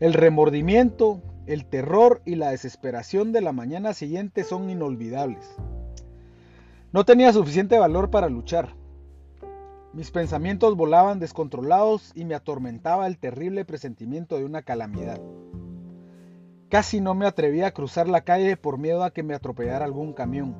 El 0.00 0.12
remordimiento, 0.12 1.22
el 1.46 1.64
terror 1.64 2.20
y 2.26 2.34
la 2.34 2.50
desesperación 2.50 3.32
de 3.32 3.40
la 3.40 3.52
mañana 3.52 3.94
siguiente 3.94 4.44
son 4.44 4.68
inolvidables. 4.68 5.48
No 6.92 7.06
tenía 7.06 7.32
suficiente 7.32 7.78
valor 7.78 8.10
para 8.10 8.28
luchar. 8.28 8.74
Mis 9.94 10.10
pensamientos 10.10 10.76
volaban 10.76 11.20
descontrolados 11.20 12.12
y 12.14 12.26
me 12.26 12.34
atormentaba 12.34 13.06
el 13.06 13.16
terrible 13.16 13.64
presentimiento 13.64 14.36
de 14.36 14.44
una 14.44 14.60
calamidad. 14.60 15.18
Casi 16.70 17.00
no 17.00 17.14
me 17.14 17.26
atrevía 17.26 17.66
a 17.66 17.70
cruzar 17.72 18.08
la 18.08 18.20
calle 18.20 18.56
por 18.56 18.78
miedo 18.78 19.02
a 19.02 19.10
que 19.10 19.24
me 19.24 19.34
atropellara 19.34 19.84
algún 19.84 20.12
camión. 20.12 20.54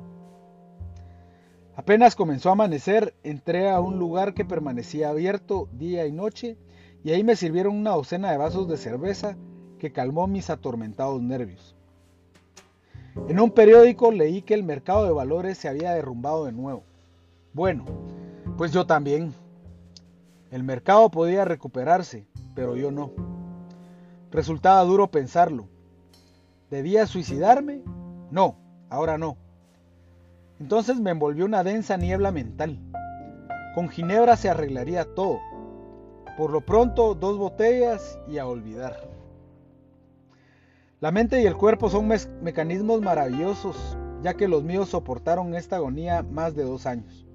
Apenas 1.77 2.17
comenzó 2.17 2.49
a 2.49 2.51
amanecer, 2.51 3.15
entré 3.23 3.69
a 3.69 3.79
un 3.79 3.97
lugar 3.97 4.33
que 4.33 4.43
permanecía 4.43 5.09
abierto 5.09 5.69
día 5.71 6.05
y 6.05 6.11
noche 6.11 6.57
y 7.01 7.11
ahí 7.11 7.23
me 7.23 7.37
sirvieron 7.37 7.77
una 7.77 7.91
docena 7.91 8.29
de 8.29 8.37
vasos 8.37 8.67
de 8.67 8.75
cerveza 8.75 9.37
que 9.79 9.93
calmó 9.93 10.27
mis 10.27 10.49
atormentados 10.49 11.21
nervios. 11.21 11.77
En 13.29 13.39
un 13.39 13.51
periódico 13.51 14.11
leí 14.11 14.41
que 14.41 14.53
el 14.53 14.63
mercado 14.63 15.05
de 15.05 15.11
valores 15.11 15.57
se 15.57 15.69
había 15.69 15.93
derrumbado 15.93 16.43
de 16.43 16.51
nuevo. 16.51 16.83
Bueno, 17.53 17.85
pues 18.57 18.73
yo 18.73 18.85
también. 18.85 19.33
El 20.51 20.63
mercado 20.63 21.09
podía 21.09 21.45
recuperarse, 21.45 22.27
pero 22.53 22.75
yo 22.75 22.91
no. 22.91 23.13
Resultaba 24.29 24.83
duro 24.83 25.09
pensarlo. 25.09 25.69
¿Debía 26.71 27.05
suicidarme? 27.05 27.81
No, 28.31 28.55
ahora 28.89 29.17
no. 29.17 29.35
Entonces 30.57 31.01
me 31.01 31.11
envolvió 31.11 31.43
una 31.43 31.65
densa 31.65 31.97
niebla 31.97 32.31
mental. 32.31 32.79
Con 33.75 33.89
Ginebra 33.89 34.37
se 34.37 34.49
arreglaría 34.49 35.03
todo. 35.13 35.39
Por 36.37 36.49
lo 36.51 36.61
pronto, 36.65 37.13
dos 37.13 37.37
botellas 37.37 38.17
y 38.29 38.37
a 38.37 38.47
olvidar. 38.47 38.95
La 41.01 41.11
mente 41.11 41.41
y 41.41 41.45
el 41.45 41.57
cuerpo 41.57 41.89
son 41.89 42.07
mecanismos 42.41 43.01
maravillosos, 43.01 43.97
ya 44.21 44.35
que 44.35 44.47
los 44.47 44.63
míos 44.63 44.87
soportaron 44.87 45.55
esta 45.55 45.75
agonía 45.75 46.23
más 46.23 46.55
de 46.55 46.63
dos 46.63 46.85
años. 46.85 47.27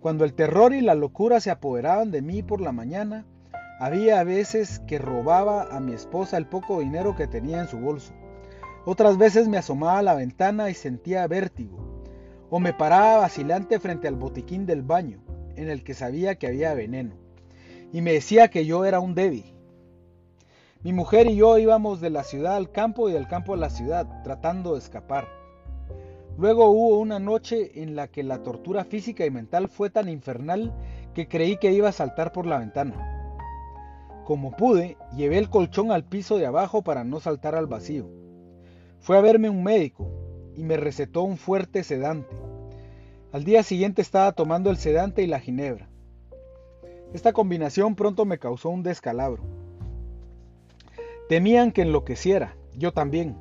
Cuando 0.00 0.24
el 0.24 0.32
terror 0.32 0.72
y 0.72 0.80
la 0.80 0.94
locura 0.94 1.40
se 1.40 1.50
apoderaban 1.50 2.10
de 2.10 2.22
mí 2.22 2.42
por 2.42 2.62
la 2.62 2.72
mañana, 2.72 3.26
había 3.84 4.24
veces 4.24 4.78
que 4.86 4.98
robaba 4.98 5.64
a 5.64 5.78
mi 5.78 5.92
esposa 5.92 6.38
el 6.38 6.46
poco 6.46 6.80
dinero 6.80 7.14
que 7.14 7.26
tenía 7.26 7.60
en 7.60 7.68
su 7.68 7.76
bolso. 7.76 8.14
Otras 8.86 9.18
veces 9.18 9.46
me 9.46 9.58
asomaba 9.58 9.98
a 9.98 10.02
la 10.02 10.14
ventana 10.14 10.70
y 10.70 10.74
sentía 10.74 11.26
vértigo. 11.26 12.02
O 12.48 12.60
me 12.60 12.72
paraba 12.72 13.18
vacilante 13.18 13.78
frente 13.78 14.08
al 14.08 14.14
botiquín 14.16 14.64
del 14.64 14.80
baño, 14.80 15.22
en 15.56 15.68
el 15.68 15.84
que 15.84 15.92
sabía 15.92 16.36
que 16.36 16.46
había 16.46 16.72
veneno. 16.72 17.12
Y 17.92 18.00
me 18.00 18.14
decía 18.14 18.48
que 18.48 18.64
yo 18.64 18.86
era 18.86 19.00
un 19.00 19.14
débil. 19.14 19.52
Mi 20.82 20.94
mujer 20.94 21.26
y 21.26 21.36
yo 21.36 21.58
íbamos 21.58 22.00
de 22.00 22.08
la 22.08 22.24
ciudad 22.24 22.56
al 22.56 22.72
campo 22.72 23.10
y 23.10 23.12
del 23.12 23.28
campo 23.28 23.52
a 23.52 23.58
la 23.58 23.68
ciudad, 23.68 24.22
tratando 24.22 24.72
de 24.72 24.78
escapar. 24.78 25.28
Luego 26.38 26.70
hubo 26.70 27.00
una 27.00 27.18
noche 27.18 27.82
en 27.82 27.96
la 27.96 28.08
que 28.08 28.22
la 28.22 28.42
tortura 28.42 28.84
física 28.84 29.26
y 29.26 29.30
mental 29.30 29.68
fue 29.68 29.90
tan 29.90 30.08
infernal 30.08 30.72
que 31.12 31.28
creí 31.28 31.58
que 31.58 31.72
iba 31.72 31.90
a 31.90 31.92
saltar 31.92 32.32
por 32.32 32.46
la 32.46 32.60
ventana. 32.60 33.13
Como 34.24 34.56
pude, 34.56 34.96
llevé 35.14 35.38
el 35.38 35.50
colchón 35.50 35.92
al 35.92 36.04
piso 36.04 36.38
de 36.38 36.46
abajo 36.46 36.82
para 36.82 37.04
no 37.04 37.20
saltar 37.20 37.54
al 37.54 37.66
vacío. 37.66 38.08
Fue 39.00 39.18
a 39.18 39.20
verme 39.20 39.50
un 39.50 39.62
médico 39.62 40.10
y 40.56 40.64
me 40.64 40.78
recetó 40.78 41.22
un 41.22 41.36
fuerte 41.36 41.82
sedante. 41.82 42.34
Al 43.32 43.44
día 43.44 43.62
siguiente 43.62 44.00
estaba 44.00 44.32
tomando 44.32 44.70
el 44.70 44.78
sedante 44.78 45.22
y 45.22 45.26
la 45.26 45.40
ginebra. 45.40 45.88
Esta 47.12 47.32
combinación 47.32 47.96
pronto 47.96 48.24
me 48.24 48.38
causó 48.38 48.70
un 48.70 48.82
descalabro. 48.82 49.42
Temían 51.28 51.70
que 51.70 51.82
enloqueciera, 51.82 52.56
yo 52.76 52.92
también. 52.92 53.36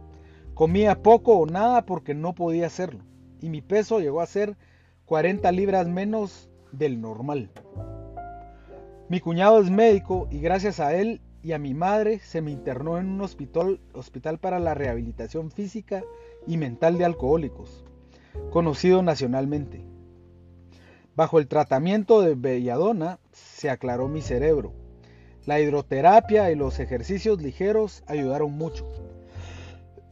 Comía 0.53 1.01
poco 1.01 1.37
o 1.37 1.45
nada 1.45 1.85
porque 1.85 2.13
no 2.13 2.35
podía 2.35 2.67
hacerlo, 2.67 2.99
y 3.41 3.49
mi 3.49 3.61
peso 3.61 3.99
llegó 3.99 4.21
a 4.21 4.27
ser 4.27 4.57
40 5.05 5.51
libras 5.53 5.87
menos 5.87 6.49
del 6.71 6.99
normal. 6.99 7.49
Mi 9.09 9.19
cuñado 9.19 9.59
es 9.59 9.69
médico 9.69 10.27
y 10.31 10.39
gracias 10.39 10.79
a 10.79 10.95
él 10.95 11.21
y 11.43 11.51
a 11.51 11.59
mi 11.59 11.73
madre 11.73 12.19
se 12.19 12.41
me 12.41 12.51
internó 12.51 12.97
en 12.97 13.07
un 13.09 13.21
hospital, 13.21 13.81
hospital 13.93 14.39
para 14.39 14.59
la 14.59 14.73
rehabilitación 14.73 15.51
física 15.51 16.03
y 16.47 16.57
mental 16.57 16.97
de 16.97 17.03
alcohólicos, 17.03 17.83
conocido 18.49 19.03
nacionalmente. 19.03 19.85
Bajo 21.15 21.37
el 21.37 21.47
tratamiento 21.47 22.21
de 22.21 22.35
belladona 22.35 23.19
se 23.33 23.69
aclaró 23.69 24.07
mi 24.07 24.21
cerebro. 24.21 24.73
La 25.45 25.59
hidroterapia 25.59 26.49
y 26.49 26.55
los 26.55 26.79
ejercicios 26.79 27.41
ligeros 27.41 28.03
ayudaron 28.07 28.53
mucho. 28.53 28.89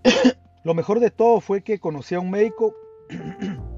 Lo 0.63 0.73
mejor 0.73 0.99
de 0.99 1.11
todo 1.11 1.39
fue 1.39 1.63
que 1.63 1.79
conocí 1.79 2.13
a 2.13 2.19
un 2.19 2.29
médico 2.29 2.75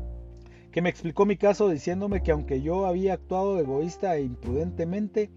que 0.73 0.81
me 0.81 0.89
explicó 0.89 1.27
mi 1.27 1.37
caso 1.37 1.69
diciéndome 1.69 2.23
que 2.23 2.31
aunque 2.31 2.63
yo 2.63 2.87
había 2.87 3.13
actuado 3.13 3.59
egoísta 3.59 4.15
e 4.15 4.23
imprudentemente, 4.23 5.29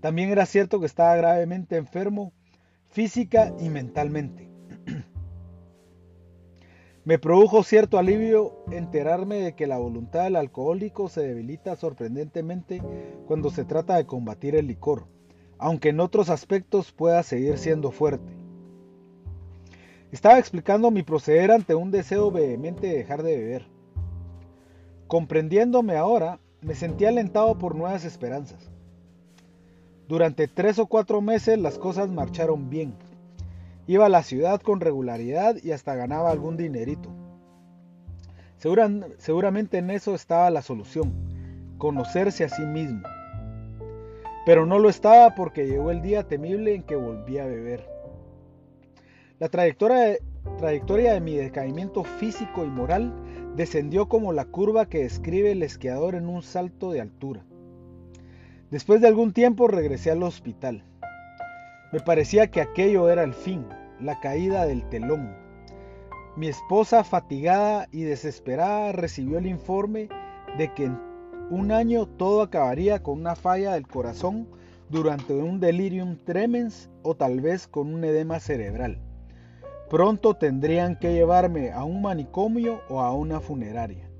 también 0.00 0.30
era 0.30 0.46
cierto 0.46 0.78
que 0.78 0.86
estaba 0.86 1.16
gravemente 1.16 1.76
enfermo, 1.76 2.32
física 2.86 3.52
y 3.58 3.70
mentalmente. 3.70 4.48
Me 7.04 7.18
produjo 7.18 7.64
cierto 7.64 7.98
alivio 7.98 8.64
enterarme 8.70 9.40
de 9.40 9.56
que 9.56 9.66
la 9.66 9.78
voluntad 9.78 10.22
del 10.22 10.36
alcohólico 10.36 11.08
se 11.08 11.22
debilita 11.22 11.74
sorprendentemente 11.74 12.80
cuando 13.26 13.50
se 13.50 13.64
trata 13.64 13.96
de 13.96 14.06
combatir 14.06 14.54
el 14.54 14.68
licor, 14.68 15.08
aunque 15.58 15.88
en 15.88 15.98
otros 15.98 16.30
aspectos 16.30 16.92
pueda 16.92 17.24
seguir 17.24 17.58
siendo 17.58 17.90
fuerte. 17.90 18.32
Estaba 20.12 20.38
explicando 20.38 20.92
mi 20.92 21.02
proceder 21.02 21.50
ante 21.50 21.74
un 21.74 21.90
deseo 21.90 22.30
vehemente 22.30 22.86
de 22.86 22.98
dejar 22.98 23.24
de 23.24 23.36
beber. 23.36 23.73
Comprendiéndome 25.06 25.96
ahora, 25.96 26.38
me 26.62 26.74
sentí 26.74 27.04
alentado 27.04 27.58
por 27.58 27.74
nuevas 27.74 28.04
esperanzas. 28.04 28.70
Durante 30.08 30.48
tres 30.48 30.78
o 30.78 30.86
cuatro 30.86 31.20
meses 31.20 31.58
las 31.58 31.78
cosas 31.78 32.08
marcharon 32.08 32.70
bien. 32.70 32.94
Iba 33.86 34.06
a 34.06 34.10
la 34.10 34.22
ciudad 34.22 34.60
con 34.60 34.80
regularidad 34.80 35.56
y 35.62 35.72
hasta 35.72 35.94
ganaba 35.94 36.30
algún 36.30 36.56
dinerito. 36.56 37.10
seguramente 39.18 39.78
en 39.78 39.90
eso 39.90 40.14
estaba 40.14 40.48
la 40.50 40.62
solución, 40.62 41.12
conocerse 41.76 42.44
a 42.44 42.48
sí 42.48 42.62
mismo. 42.62 43.02
Pero 44.46 44.64
no 44.64 44.78
lo 44.78 44.88
estaba 44.88 45.34
porque 45.34 45.66
llegó 45.66 45.90
el 45.90 46.00
día 46.00 46.28
temible 46.28 46.74
en 46.74 46.82
que 46.82 46.96
volví 46.96 47.38
a 47.38 47.46
beber. 47.46 47.86
La 49.38 49.48
trayectoria 49.48 49.98
de, 49.98 50.22
trayectoria 50.58 51.12
de 51.14 51.20
mi 51.20 51.36
decaimiento 51.36 52.04
físico 52.04 52.64
y 52.64 52.68
moral 52.68 53.12
descendió 53.56 54.08
como 54.08 54.32
la 54.32 54.44
curva 54.44 54.86
que 54.86 55.02
describe 55.02 55.52
el 55.52 55.62
esquiador 55.62 56.14
en 56.14 56.28
un 56.28 56.42
salto 56.42 56.90
de 56.90 57.00
altura. 57.00 57.44
Después 58.70 59.00
de 59.00 59.08
algún 59.08 59.32
tiempo 59.32 59.68
regresé 59.68 60.10
al 60.10 60.22
hospital. 60.22 60.84
Me 61.92 62.00
parecía 62.00 62.50
que 62.50 62.60
aquello 62.60 63.08
era 63.08 63.22
el 63.22 63.34
fin, 63.34 63.66
la 64.00 64.18
caída 64.18 64.66
del 64.66 64.88
telón. 64.88 65.36
Mi 66.36 66.48
esposa, 66.48 67.04
fatigada 67.04 67.86
y 67.92 68.02
desesperada, 68.02 68.90
recibió 68.90 69.38
el 69.38 69.46
informe 69.46 70.08
de 70.58 70.74
que 70.74 70.86
en 70.86 70.98
un 71.50 71.70
año 71.70 72.06
todo 72.06 72.42
acabaría 72.42 73.02
con 73.02 73.20
una 73.20 73.36
falla 73.36 73.74
del 73.74 73.86
corazón 73.86 74.48
durante 74.88 75.34
un 75.34 75.60
delirium 75.60 76.16
tremens 76.24 76.90
o 77.02 77.14
tal 77.14 77.40
vez 77.40 77.68
con 77.68 77.94
un 77.94 78.02
edema 78.02 78.40
cerebral. 78.40 78.98
Pronto 79.90 80.34
tendrían 80.34 80.96
que 80.96 81.12
llevarme 81.12 81.72
a 81.72 81.84
un 81.84 82.02
manicomio 82.02 82.80
o 82.88 83.00
a 83.00 83.12
una 83.12 83.40
funeraria. 83.40 84.10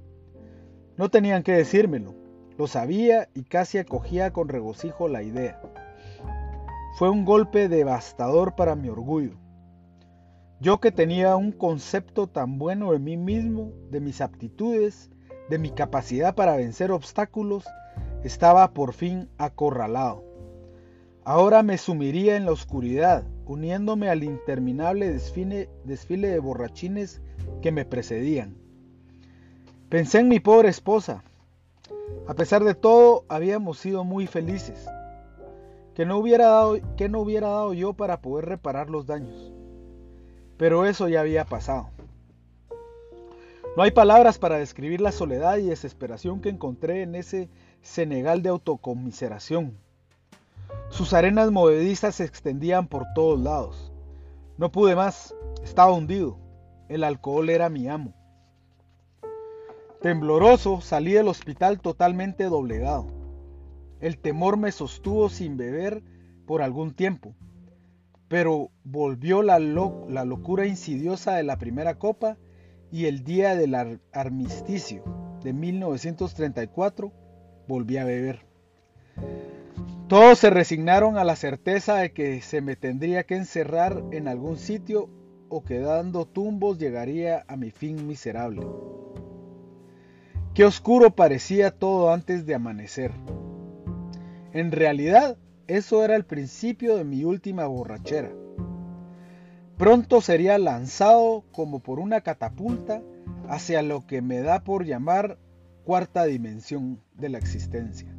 No 0.97 1.09
tenían 1.11 1.43
que 1.43 1.53
decírmelo, 1.53 2.15
lo 2.57 2.67
sabía 2.67 3.29
y 3.35 3.45
casi 3.45 3.79
acogía 3.79 4.33
con 4.33 4.49
regocijo 4.49 5.09
la 5.09 5.23
idea. 5.23 5.61
Fue 6.97 7.11
un 7.11 7.25
golpe 7.25 7.69
devastador 7.69 8.55
para 8.55 8.77
mi 8.77 8.89
orgullo. 8.89 9.33
Yo 10.61 10.81
que 10.81 10.93
tenía 10.93 11.35
un 11.35 11.51
concepto 11.51 12.29
tan 12.29 12.59
bueno 12.59 12.93
de 12.93 13.01
mí 13.01 13.17
mismo, 13.17 13.73
de 13.91 14.01
mis 14.01 14.21
aptitudes, 14.21 15.11
de 15.51 15.59
mi 15.59 15.71
capacidad 15.71 16.35
para 16.35 16.57
vencer 16.57 16.93
obstáculos, 16.93 17.65
estaba 18.23 18.73
por 18.73 18.93
fin 18.93 19.29
acorralado. 19.37 20.25
Ahora 21.25 21.63
me 21.63 21.79
sumiría 21.79 22.37
en 22.37 22.45
la 22.45 22.53
oscuridad, 22.53 23.25
uniéndome 23.47 24.09
al 24.09 24.25
interminable 24.25 25.11
desfile, 25.11 25.69
de 26.29 26.39
borrachines 26.39 27.21
que 27.63 27.73
me 27.73 27.85
precedían. 27.85 28.57
Pensé 29.89 30.21
en 30.21 30.29
mi 30.29 30.41
pobre 30.41 30.69
esposa, 30.69 31.23
a 32.27 32.35
pesar 32.35 32.65
de 32.65 32.75
todo, 32.75 33.25
habíamos 33.29 33.79
sido 33.79 34.05
muy 34.05 34.27
felices. 34.27 34.87
Que 35.95 36.07
no 36.07 36.19
hubiera 36.19 36.49
dado, 36.49 36.79
que 36.97 37.09
no 37.09 37.21
hubiera 37.21 37.49
dado 37.49 37.73
yo 37.75 37.93
para 37.93 38.21
poder 38.21 38.47
reparar 38.47 38.91
los 38.91 39.07
daños. 39.07 39.53
Pero 40.57 40.87
eso 40.87 41.09
ya 41.09 41.21
había 41.21 41.45
pasado. 41.45 41.91
No 43.77 43.83
hay 43.83 43.91
palabras 43.91 44.39
para 44.39 44.57
describir 44.57 45.01
la 45.01 45.13
soledad 45.13 45.59
y 45.59 45.67
desesperación 45.67 46.41
que 46.41 46.49
encontré 46.49 47.03
en 47.03 47.15
ese 47.15 47.49
Senegal 47.83 48.43
de 48.43 48.49
autocomiseración. 48.49 49.77
Sus 50.95 51.13
arenas 51.13 51.51
movedizas 51.51 52.15
se 52.15 52.25
extendían 52.25 52.87
por 52.87 53.05
todos 53.17 53.41
lados. 53.41 53.93
No 54.59 54.71
pude 54.71 54.95
más, 54.95 55.35
estaba 55.65 55.93
hundido. 55.93 56.39
El 56.89 57.03
alcohol 57.03 57.51
era 57.51 57.69
mi 57.69 57.89
amo. 57.89 58.15
Tembloroso 60.03 60.81
salí 60.81 61.11
del 61.11 61.27
hospital 61.27 61.81
totalmente 61.81 62.45
doblegado. 62.45 63.09
El 63.99 64.19
temor 64.19 64.57
me 64.57 64.71
sostuvo 64.71 65.29
sin 65.31 65.57
beber 65.57 66.05
por 66.47 66.63
algún 66.63 66.95
tiempo, 66.95 67.35
pero 68.29 68.71
volvió 68.85 69.43
la, 69.43 69.59
la 69.59 70.25
locura 70.25 70.65
insidiosa 70.65 71.35
de 71.35 71.43
la 71.43 71.59
primera 71.59 71.99
copa 71.99 72.37
y 72.93 73.07
el 73.07 73.25
día 73.25 73.57
del 73.57 73.99
armisticio 74.13 75.03
de 75.43 75.55
1934 75.55 77.11
volví 77.67 77.97
a 77.97 78.05
beber. 78.05 78.47
Todos 80.15 80.39
se 80.39 80.49
resignaron 80.49 81.19
a 81.19 81.25
la 81.25 81.35
certeza 81.35 81.97
de 81.97 82.13
que 82.13 82.41
se 82.41 82.61
me 82.61 82.77
tendría 82.77 83.25
que 83.25 83.35
encerrar 83.35 84.01
en 84.13 84.29
algún 84.29 84.59
sitio 84.59 85.11
o 85.49 85.65
que 85.65 85.81
dando 85.81 86.25
tumbos 86.25 86.79
llegaría 86.79 87.45
a 87.49 87.57
mi 87.57 87.73
fin 87.73 88.07
miserable. 88.07 88.65
Qué 90.55 90.65
oscuro 90.65 91.17
parecía 91.17 91.73
todo 91.73 92.13
antes 92.13 92.47
de 92.47 92.55
amanecer. 92.55 93.11
En 94.53 94.71
realidad, 94.71 95.37
eso 95.67 96.05
era 96.05 96.15
el 96.15 96.25
principio 96.25 96.97
de 96.97 97.03
mi 97.03 97.25
última 97.25 97.67
borrachera. 97.67 98.31
Pronto 99.77 100.21
sería 100.21 100.59
lanzado 100.59 101.43
como 101.51 101.81
por 101.81 101.99
una 101.99 102.21
catapulta 102.21 103.03
hacia 103.49 103.83
lo 103.83 104.07
que 104.07 104.23
me 104.23 104.43
da 104.43 104.63
por 104.63 104.85
llamar 104.85 105.39
cuarta 105.83 106.25
dimensión 106.25 107.01
de 107.15 107.31
la 107.31 107.39
existencia. 107.39 108.14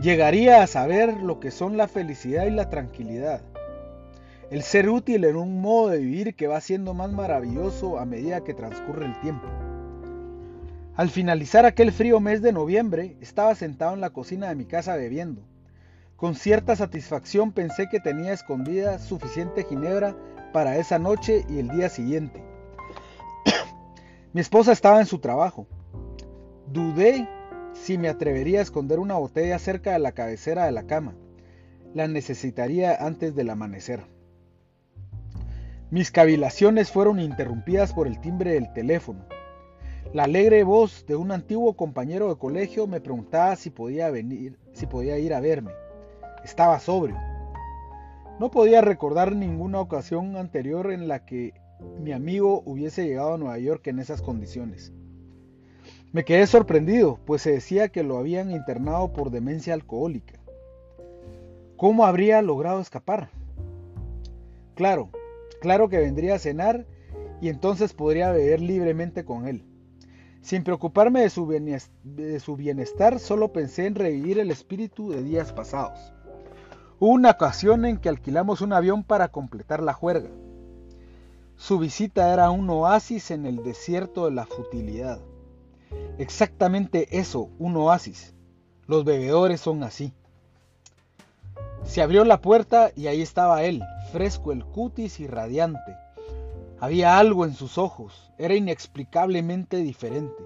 Llegaría 0.00 0.62
a 0.62 0.66
saber 0.66 1.22
lo 1.22 1.38
que 1.38 1.50
son 1.50 1.76
la 1.76 1.86
felicidad 1.86 2.46
y 2.46 2.50
la 2.50 2.70
tranquilidad. 2.70 3.42
El 4.50 4.62
ser 4.62 4.88
útil 4.88 5.24
en 5.24 5.36
un 5.36 5.60
modo 5.60 5.88
de 5.88 5.98
vivir 5.98 6.34
que 6.34 6.46
va 6.46 6.60
siendo 6.60 6.94
más 6.94 7.12
maravilloso 7.12 7.98
a 7.98 8.06
medida 8.06 8.42
que 8.42 8.54
transcurre 8.54 9.06
el 9.06 9.20
tiempo. 9.20 9.46
Al 10.94 11.08
finalizar 11.08 11.64
aquel 11.64 11.92
frío 11.92 12.20
mes 12.20 12.42
de 12.42 12.52
noviembre, 12.52 13.16
estaba 13.20 13.54
sentado 13.54 13.94
en 13.94 14.00
la 14.00 14.10
cocina 14.10 14.48
de 14.48 14.56
mi 14.56 14.64
casa 14.64 14.96
bebiendo. 14.96 15.42
Con 16.16 16.34
cierta 16.34 16.76
satisfacción 16.76 17.52
pensé 17.52 17.88
que 17.90 18.00
tenía 18.00 18.32
escondida 18.32 18.98
suficiente 18.98 19.64
ginebra 19.64 20.16
para 20.52 20.76
esa 20.76 20.98
noche 20.98 21.44
y 21.48 21.58
el 21.58 21.68
día 21.68 21.88
siguiente. 21.88 22.42
mi 24.32 24.40
esposa 24.40 24.72
estaba 24.72 25.00
en 25.00 25.06
su 25.06 25.18
trabajo. 25.18 25.66
Dudé 26.66 27.28
si 27.72 27.98
me 27.98 28.08
atrevería 28.08 28.60
a 28.60 28.62
esconder 28.62 28.98
una 28.98 29.16
botella 29.16 29.58
cerca 29.58 29.92
de 29.92 29.98
la 29.98 30.12
cabecera 30.12 30.66
de 30.66 30.72
la 30.72 30.86
cama. 30.86 31.14
La 31.94 32.08
necesitaría 32.08 32.94
antes 32.94 33.34
del 33.34 33.50
amanecer. 33.50 34.04
Mis 35.90 36.10
cavilaciones 36.10 36.90
fueron 36.90 37.20
interrumpidas 37.20 37.92
por 37.92 38.06
el 38.06 38.20
timbre 38.20 38.54
del 38.54 38.72
teléfono. 38.72 39.26
La 40.14 40.24
alegre 40.24 40.64
voz 40.64 41.04
de 41.06 41.16
un 41.16 41.32
antiguo 41.32 41.76
compañero 41.76 42.28
de 42.28 42.38
colegio 42.38 42.86
me 42.86 43.00
preguntaba 43.00 43.56
si 43.56 43.70
podía 43.70 44.10
venir, 44.10 44.58
si 44.72 44.86
podía 44.86 45.18
ir 45.18 45.34
a 45.34 45.40
verme. 45.40 45.72
Estaba 46.44 46.78
sobrio. 46.80 47.16
No 48.38 48.50
podía 48.50 48.80
recordar 48.80 49.36
ninguna 49.36 49.80
ocasión 49.80 50.36
anterior 50.36 50.92
en 50.92 51.08
la 51.08 51.24
que 51.24 51.54
mi 52.00 52.12
amigo 52.12 52.62
hubiese 52.64 53.06
llegado 53.06 53.34
a 53.34 53.38
Nueva 53.38 53.58
York 53.58 53.86
en 53.86 53.98
esas 53.98 54.22
condiciones. 54.22 54.92
Me 56.12 56.26
quedé 56.26 56.46
sorprendido, 56.46 57.18
pues 57.24 57.40
se 57.40 57.52
decía 57.52 57.88
que 57.88 58.02
lo 58.02 58.18
habían 58.18 58.50
internado 58.50 59.14
por 59.14 59.30
demencia 59.30 59.72
alcohólica. 59.72 60.38
¿Cómo 61.78 62.04
habría 62.04 62.42
logrado 62.42 62.82
escapar? 62.82 63.30
Claro, 64.74 65.08
claro 65.62 65.88
que 65.88 65.96
vendría 65.96 66.34
a 66.34 66.38
cenar 66.38 66.86
y 67.40 67.48
entonces 67.48 67.94
podría 67.94 68.30
beber 68.30 68.60
libremente 68.60 69.24
con 69.24 69.48
él. 69.48 69.64
Sin 70.42 70.64
preocuparme 70.64 71.22
de 71.22 71.30
su, 71.30 72.56
bienestar, 72.56 73.18
solo 73.18 73.54
pensé 73.54 73.86
en 73.86 73.94
revivir 73.94 74.38
el 74.38 74.50
espíritu 74.50 75.12
de 75.12 75.22
días 75.22 75.54
pasados. 75.54 76.12
Hubo 77.00 77.10
una 77.10 77.30
ocasión 77.30 77.86
en 77.86 77.96
que 77.96 78.10
alquilamos 78.10 78.60
un 78.60 78.74
avión 78.74 79.02
para 79.02 79.28
completar 79.28 79.82
la 79.82 79.94
juerga. 79.94 80.28
Su 81.56 81.78
visita 81.78 82.34
era 82.34 82.50
un 82.50 82.68
oasis 82.68 83.30
en 83.30 83.46
el 83.46 83.62
desierto 83.62 84.26
de 84.26 84.32
la 84.32 84.44
futilidad. 84.44 85.18
Exactamente 86.18 87.18
eso, 87.18 87.50
un 87.58 87.76
oasis. 87.76 88.34
Los 88.86 89.04
bebedores 89.04 89.60
son 89.60 89.82
así. 89.82 90.12
Se 91.84 92.02
abrió 92.02 92.24
la 92.24 92.40
puerta 92.40 92.92
y 92.94 93.06
ahí 93.06 93.22
estaba 93.22 93.62
él, 93.64 93.82
fresco 94.12 94.52
el 94.52 94.64
cutis 94.64 95.20
y 95.20 95.26
radiante, 95.26 95.96
había 96.82 97.16
algo 97.16 97.44
en 97.44 97.54
sus 97.54 97.78
ojos, 97.78 98.32
era 98.38 98.56
inexplicablemente 98.56 99.76
diferente. 99.76 100.42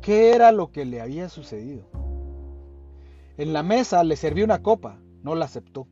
¿Qué 0.00 0.32
era 0.32 0.52
lo 0.52 0.70
que 0.70 0.84
le 0.84 1.00
había 1.00 1.28
sucedido? 1.28 1.88
En 3.36 3.52
la 3.52 3.64
mesa 3.64 4.04
le 4.04 4.14
serví 4.14 4.44
una 4.44 4.62
copa, 4.62 5.00
no 5.24 5.34
la 5.34 5.46
aceptó. 5.46 5.88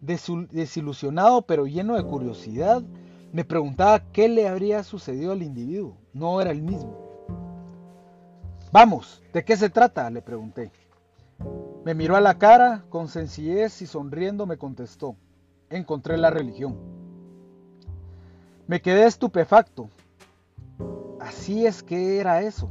Desilusionado 0.00 1.42
pero 1.42 1.68
lleno 1.68 1.94
de 1.94 2.02
curiosidad, 2.02 2.82
me 3.32 3.44
preguntaba 3.44 4.10
qué 4.10 4.28
le 4.28 4.48
habría 4.48 4.82
sucedido 4.82 5.30
al 5.30 5.44
individuo. 5.44 5.96
No 6.12 6.40
era 6.40 6.50
el 6.50 6.60
mismo. 6.60 7.07
Vamos, 8.70 9.22
¿de 9.32 9.44
qué 9.44 9.56
se 9.56 9.70
trata? 9.70 10.10
le 10.10 10.20
pregunté. 10.20 10.70
Me 11.84 11.94
miró 11.94 12.16
a 12.16 12.20
la 12.20 12.38
cara 12.38 12.84
con 12.90 13.08
sencillez 13.08 13.80
y 13.80 13.86
sonriendo 13.86 14.44
me 14.44 14.58
contestó. 14.58 15.16
Encontré 15.70 16.18
la 16.18 16.30
religión. 16.30 16.76
Me 18.66 18.82
quedé 18.82 19.06
estupefacto. 19.06 19.88
Así 21.18 21.64
es 21.64 21.82
que 21.82 22.18
era 22.18 22.42
eso. 22.42 22.68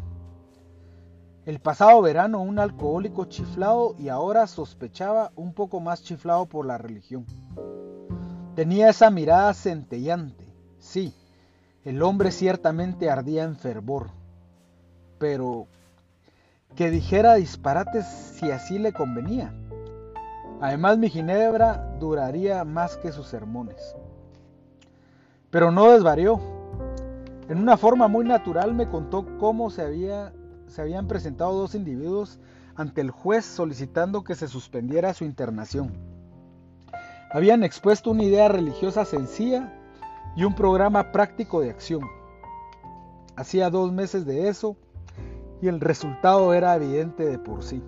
El 1.45 1.59
pasado 1.59 2.01
verano 2.01 2.41
un 2.41 2.59
alcohólico 2.59 3.25
chiflado 3.25 3.95
y 3.97 4.09
ahora 4.09 4.45
sospechaba 4.45 5.31
un 5.35 5.53
poco 5.53 5.79
más 5.79 6.03
chiflado 6.03 6.45
por 6.45 6.65
la 6.65 6.77
religión. 6.77 7.25
Tenía 8.53 8.89
esa 8.89 9.09
mirada 9.09 9.53
centellante. 9.55 10.45
Sí, 10.77 11.13
el 11.85 12.03
hombre 12.03 12.31
ciertamente 12.31 13.09
ardía 13.09 13.43
en 13.43 13.55
fervor. 13.55 14.09
Pero 15.17 15.67
que 16.75 16.91
dijera 16.91 17.35
disparates 17.35 18.05
si 18.05 18.51
así 18.51 18.79
le 18.79 18.93
convenía. 18.93 19.53
Además 20.61 20.97
mi 20.97 21.09
ginebra 21.09 21.95
duraría 21.99 22.63
más 22.63 22.97
que 22.97 23.11
sus 23.11 23.27
sermones. 23.27 23.95
Pero 25.49 25.71
no 25.71 25.91
desvarió. 25.91 26.39
En 27.49 27.59
una 27.59 27.77
forma 27.77 28.07
muy 28.07 28.25
natural 28.25 28.73
me 28.73 28.89
contó 28.89 29.37
cómo 29.37 29.69
se 29.69 29.81
había 29.81 30.33
se 30.67 30.81
habían 30.81 31.07
presentado 31.07 31.53
dos 31.53 31.75
individuos 31.75 32.39
ante 32.75 33.01
el 33.01 33.09
juez 33.09 33.45
solicitando 33.45 34.23
que 34.23 34.35
se 34.35 34.47
suspendiera 34.47 35.13
su 35.13 35.23
internación. 35.23 35.93
Habían 37.31 37.63
expuesto 37.63 38.11
una 38.11 38.23
idea 38.23 38.47
religiosa 38.47 39.05
sencilla 39.05 39.73
y 40.35 40.43
un 40.43 40.53
programa 40.53 41.11
práctico 41.11 41.61
de 41.61 41.69
acción. 41.69 42.01
Hacía 43.35 43.69
dos 43.69 43.91
meses 43.91 44.25
de 44.25 44.49
eso 44.49 44.77
y 45.61 45.67
el 45.67 45.79
resultado 45.79 46.53
era 46.53 46.75
evidente 46.75 47.25
de 47.25 47.39
por 47.39 47.63
sí. 47.63 47.83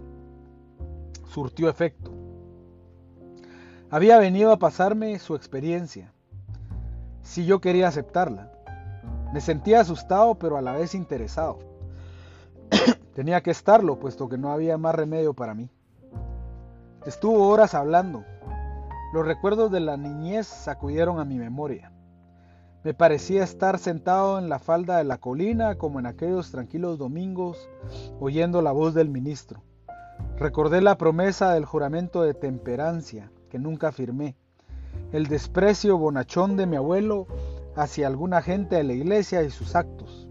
Surtió 1.25 1.69
efecto. 1.69 2.12
Había 3.91 4.17
venido 4.19 4.51
a 4.51 4.60
pasarme 4.60 5.17
su 5.19 5.36
experiencia, 5.36 6.13
si 7.21 7.45
yo 7.45 7.60
quería 7.60 7.88
aceptarla. 7.88 8.51
Me 9.34 9.41
sentía 9.41 9.82
asustado 9.82 10.36
pero 10.36 10.58
a 10.58 10.62
la 10.62 10.73
vez 10.73 10.95
interesado. 10.95 11.60
Tenía 13.15 13.41
que 13.41 13.51
estarlo, 13.51 13.99
puesto 13.99 14.29
que 14.29 14.38
no 14.38 14.51
había 14.51 14.77
más 14.77 14.95
remedio 14.95 15.34
para 15.34 15.53
mí. 15.53 15.69
Estuvo 17.05 17.47
horas 17.47 17.73
hablando. 17.73 18.23
Los 19.13 19.25
recuerdos 19.25 19.71
de 19.71 19.79
la 19.79 19.97
niñez 19.97 20.47
sacudieron 20.47 21.19
a 21.19 21.25
mi 21.25 21.38
memoria. 21.38 21.91
Me 22.81 22.93
parecía 22.93 23.43
estar 23.43 23.77
sentado 23.77 24.39
en 24.39 24.47
la 24.47 24.57
falda 24.57 24.97
de 24.97 25.03
la 25.03 25.17
colina 25.17 25.75
como 25.75 25.99
en 25.99 26.05
aquellos 26.05 26.49
tranquilos 26.49 26.97
domingos, 26.97 27.69
oyendo 28.21 28.61
la 28.61 28.71
voz 28.71 28.93
del 28.93 29.09
ministro. 29.09 29.63
Recordé 30.37 30.79
la 30.79 30.97
promesa 30.97 31.53
del 31.53 31.65
juramento 31.65 32.21
de 32.21 32.33
temperancia, 32.33 33.33
que 33.49 33.59
nunca 33.59 33.91
firmé, 33.91 34.37
el 35.11 35.27
desprecio 35.27 35.97
bonachón 35.97 36.55
de 36.55 36.67
mi 36.67 36.77
abuelo 36.77 37.27
hacia 37.75 38.07
alguna 38.07 38.41
gente 38.41 38.77
de 38.77 38.85
la 38.85 38.93
iglesia 38.93 39.43
y 39.43 39.49
sus 39.49 39.75
actos. 39.75 40.29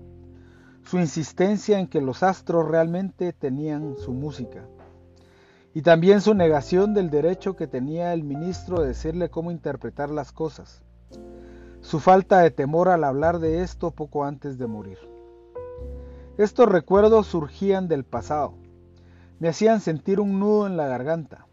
Su 0.84 0.98
insistencia 0.98 1.78
en 1.78 1.86
que 1.86 2.00
los 2.00 2.22
astros 2.22 2.66
realmente 2.66 3.34
tenían 3.34 3.96
su 3.98 4.14
música, 4.14 4.66
y 5.74 5.82
también 5.82 6.22
su 6.22 6.32
negación 6.32 6.94
del 6.94 7.10
derecho 7.10 7.56
que 7.56 7.66
tenía 7.66 8.14
el 8.14 8.24
ministro 8.24 8.80
de 8.80 8.88
decirle 8.88 9.28
cómo 9.28 9.50
interpretar 9.50 10.08
las 10.08 10.32
cosas, 10.32 10.82
su 11.80 12.00
falta 12.00 12.40
de 12.40 12.50
temor 12.50 12.88
al 12.88 13.04
hablar 13.04 13.38
de 13.38 13.62
esto 13.62 13.90
poco 13.90 14.24
antes 14.24 14.58
de 14.58 14.66
morir. 14.66 14.98
Estos 16.36 16.68
recuerdos 16.68 17.26
surgían 17.26 17.88
del 17.88 18.04
pasado, 18.04 18.54
me 19.40 19.48
hacían 19.48 19.80
sentir 19.80 20.20
un 20.20 20.40
nudo 20.40 20.66
en 20.66 20.76
la 20.76 20.88
garganta. 20.88 21.46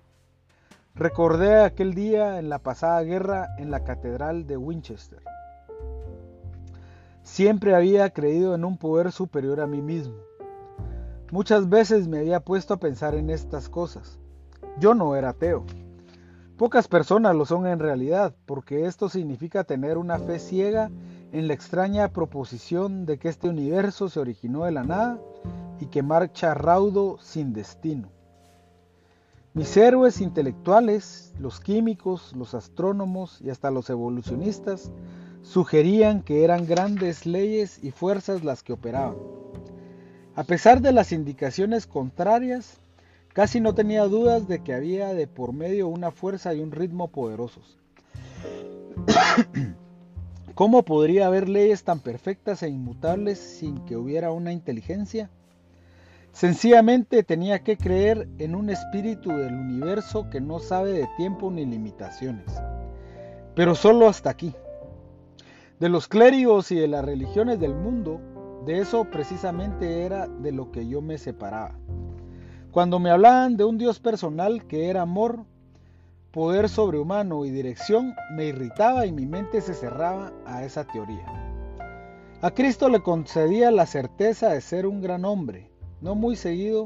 Recordé 0.96 1.62
aquel 1.64 1.94
día 1.94 2.40
en 2.40 2.50
la 2.50 2.60
pasada 2.60 3.04
guerra 3.04 3.50
en 3.58 3.70
la 3.70 3.84
catedral 3.84 4.48
de 4.48 4.58
Winchester. 4.58 5.22
Siempre 7.22 7.76
había 7.76 8.12
creído 8.12 8.56
en 8.56 8.66
un 8.66 8.78
poder 8.78 9.12
superior 9.12 9.60
a 9.60 9.68
mí 9.68 9.82
mismo. 9.82 10.16
Muchas 11.32 11.70
veces 11.70 12.08
me 12.08 12.20
había 12.20 12.40
puesto 12.40 12.76
a 12.76 12.78
pensar 12.78 13.14
en 13.16 13.30
estas 13.30 13.68
cosas. 13.68 14.20
Yo 14.80 14.94
no 14.94 15.16
era 15.16 15.30
ateo. 15.30 15.66
Pocas 16.58 16.88
personas 16.88 17.36
lo 17.36 17.46
son 17.46 17.68
en 17.68 17.80
realidad, 17.80 18.34
porque 18.46 18.86
esto 18.86 19.10
significa 19.10 19.66
tener 19.66 19.98
una 19.98 20.20
fe 20.20 20.40
ciega 20.40 20.90
en 21.34 21.50
la 21.50 21.54
extraña 21.54 22.08
proposición 22.08 23.06
de 23.06 23.18
que 23.18 23.28
este 23.28 23.50
universo 23.50 24.08
se 24.08 24.22
originó 24.22 24.64
de 24.64 24.72
la 24.72 24.84
nada 24.84 25.20
y 25.82 25.88
que 25.88 26.02
marcha 26.02 26.54
raudo 26.54 27.18
sin 27.20 27.52
destino. 27.52 28.08
Mis 29.54 29.76
héroes 29.76 30.22
intelectuales, 30.22 31.34
los 31.40 31.60
químicos, 31.60 32.34
los 32.34 32.54
astrónomos 32.54 33.42
y 33.42 33.50
hasta 33.50 33.70
los 33.70 33.90
evolucionistas 33.90 34.92
sugerían 35.42 36.22
que 36.22 36.46
eran 36.46 36.66
grandes 36.66 37.26
leyes 37.26 37.84
y 37.84 37.92
fuerzas 37.92 38.46
las 38.46 38.64
que 38.64 38.72
operaban. 38.72 39.18
A 40.36 40.46
pesar 40.46 40.82
de 40.82 40.94
las 40.94 41.12
indicaciones 41.12 41.86
contrarias, 41.86 42.80
casi 43.36 43.60
no 43.60 43.76
tenía 43.76 44.06
dudas 44.06 44.48
de 44.48 44.64
que 44.64 44.74
había 44.74 45.14
de 45.14 45.28
por 45.28 45.52
medio 45.52 45.90
una 45.90 46.10
fuerza 46.10 46.54
y 46.54 46.62
un 46.62 46.72
ritmo 46.72 47.10
poderosos. 47.10 47.78
¿Cómo 50.56 50.84
podría 50.84 51.28
haber 51.28 51.50
leyes 51.50 51.84
tan 51.84 52.00
perfectas 52.00 52.64
e 52.64 52.70
inmutables 52.70 53.38
sin 53.38 53.84
que 53.84 53.98
hubiera 53.98 54.32
una 54.32 54.54
inteligencia? 54.54 55.30
Sencillamente 56.32 57.24
tenía 57.24 57.60
que 57.60 57.76
creer 57.76 58.30
en 58.38 58.56
un 58.56 58.70
espíritu 58.70 59.32
del 59.32 59.54
universo 59.54 60.30
que 60.30 60.40
no 60.40 60.60
sabe 60.60 60.94
de 60.94 61.10
tiempo 61.18 61.52
ni 61.52 61.66
limitaciones. 61.66 62.50
Pero 63.54 63.76
solo 63.76 64.08
hasta 64.08 64.30
aquí 64.30 64.56
de 65.82 65.90
los 65.90 66.08
clérigos 66.08 66.72
y 66.72 66.76
de 66.76 66.88
las 66.88 67.04
religiones 67.04 67.60
del 67.60 67.76
mundo, 67.76 68.22
de 68.66 68.80
eso 68.80 69.04
precisamente 69.12 70.06
era 70.06 70.26
de 70.26 70.54
lo 70.54 70.72
que 70.72 70.88
yo 70.88 71.02
me 71.02 71.18
separaba. 71.18 71.76
Cuando 72.76 73.00
me 73.00 73.10
hablaban 73.10 73.56
de 73.56 73.64
un 73.64 73.78
Dios 73.78 74.02
personal 74.02 74.68
que 74.68 74.90
era 74.90 75.04
amor, 75.04 75.46
poder 76.32 76.68
sobrehumano 76.68 77.46
y 77.46 77.50
dirección, 77.50 78.14
me 78.34 78.48
irritaba 78.48 79.06
y 79.06 79.14
mi 79.14 79.26
mente 79.26 79.62
se 79.62 79.74
cerraba 79.74 80.34
a 80.46 80.66
esa 80.66 80.84
teoría. 80.84 81.26
A 82.42 82.52
Cristo 82.52 82.90
le 82.90 83.02
concedía 83.02 83.72
la 83.72 83.86
certeza 83.86 84.50
de 84.50 84.60
ser 84.60 84.88
un 84.88 85.00
gran 85.00 85.24
hombre, 85.24 85.72
no 86.02 86.16
muy 86.16 86.36
seguido, 86.36 86.86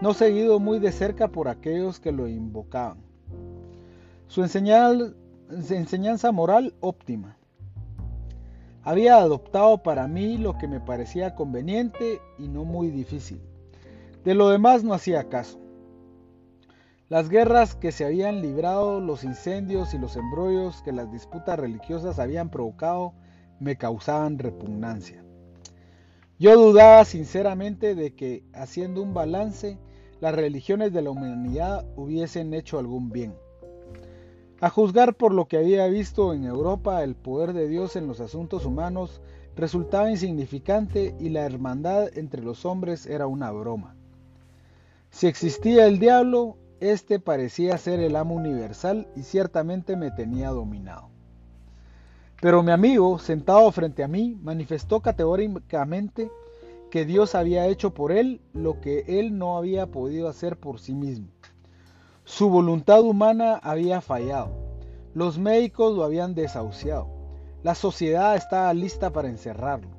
no 0.00 0.14
seguido 0.14 0.60
muy 0.60 0.78
de 0.78 0.92
cerca 0.92 1.28
por 1.28 1.48
aquellos 1.48 2.00
que 2.00 2.10
lo 2.10 2.26
invocaban. 2.26 2.96
Su 4.28 4.42
enseñanza 4.42 6.32
moral 6.32 6.72
óptima, 6.80 7.36
había 8.82 9.18
adoptado 9.18 9.82
para 9.82 10.08
mí 10.08 10.38
lo 10.38 10.56
que 10.56 10.68
me 10.68 10.80
parecía 10.80 11.34
conveniente 11.34 12.18
y 12.38 12.48
no 12.48 12.64
muy 12.64 12.88
difícil. 12.88 13.42
De 14.28 14.34
lo 14.34 14.50
demás 14.50 14.84
no 14.84 14.92
hacía 14.92 15.30
caso. 15.30 15.58
Las 17.08 17.30
guerras 17.30 17.74
que 17.74 17.92
se 17.92 18.04
habían 18.04 18.42
librado, 18.42 19.00
los 19.00 19.24
incendios 19.24 19.94
y 19.94 19.98
los 19.98 20.16
embrollos 20.16 20.82
que 20.82 20.92
las 20.92 21.10
disputas 21.10 21.58
religiosas 21.58 22.18
habían 22.18 22.50
provocado 22.50 23.14
me 23.58 23.76
causaban 23.78 24.38
repugnancia. 24.38 25.24
Yo 26.38 26.60
dudaba 26.60 27.06
sinceramente 27.06 27.94
de 27.94 28.14
que, 28.14 28.44
haciendo 28.52 29.02
un 29.02 29.14
balance, 29.14 29.78
las 30.20 30.34
religiones 30.34 30.92
de 30.92 31.00
la 31.00 31.10
humanidad 31.10 31.86
hubiesen 31.96 32.52
hecho 32.52 32.78
algún 32.78 33.08
bien. 33.08 33.34
A 34.60 34.68
juzgar 34.68 35.14
por 35.14 35.32
lo 35.32 35.48
que 35.48 35.56
había 35.56 35.86
visto 35.86 36.34
en 36.34 36.44
Europa, 36.44 37.02
el 37.02 37.14
poder 37.14 37.54
de 37.54 37.66
Dios 37.66 37.96
en 37.96 38.06
los 38.06 38.20
asuntos 38.20 38.66
humanos 38.66 39.22
resultaba 39.56 40.10
insignificante 40.10 41.14
y 41.18 41.30
la 41.30 41.46
hermandad 41.46 42.10
entre 42.18 42.42
los 42.42 42.66
hombres 42.66 43.06
era 43.06 43.26
una 43.26 43.50
broma. 43.52 43.97
Si 45.10 45.26
existía 45.26 45.86
el 45.86 45.98
diablo, 45.98 46.56
éste 46.80 47.18
parecía 47.18 47.76
ser 47.78 48.00
el 48.00 48.16
amo 48.16 48.34
universal 48.34 49.08
y 49.16 49.22
ciertamente 49.22 49.96
me 49.96 50.10
tenía 50.10 50.50
dominado. 50.50 51.10
Pero 52.40 52.62
mi 52.62 52.70
amigo, 52.70 53.18
sentado 53.18 53.70
frente 53.72 54.04
a 54.04 54.08
mí, 54.08 54.38
manifestó 54.40 55.00
categóricamente 55.00 56.30
que 56.90 57.04
Dios 57.04 57.34
había 57.34 57.66
hecho 57.66 57.92
por 57.94 58.12
él 58.12 58.40
lo 58.52 58.80
que 58.80 59.04
él 59.08 59.38
no 59.38 59.56
había 59.56 59.88
podido 59.88 60.28
hacer 60.28 60.56
por 60.58 60.78
sí 60.78 60.94
mismo. 60.94 61.28
Su 62.24 62.48
voluntad 62.48 63.00
humana 63.02 63.58
había 63.62 64.00
fallado. 64.00 64.50
Los 65.14 65.38
médicos 65.38 65.96
lo 65.96 66.04
habían 66.04 66.34
desahuciado. 66.34 67.08
La 67.62 67.74
sociedad 67.74 68.36
estaba 68.36 68.72
lista 68.72 69.10
para 69.10 69.28
encerrarlo. 69.28 69.96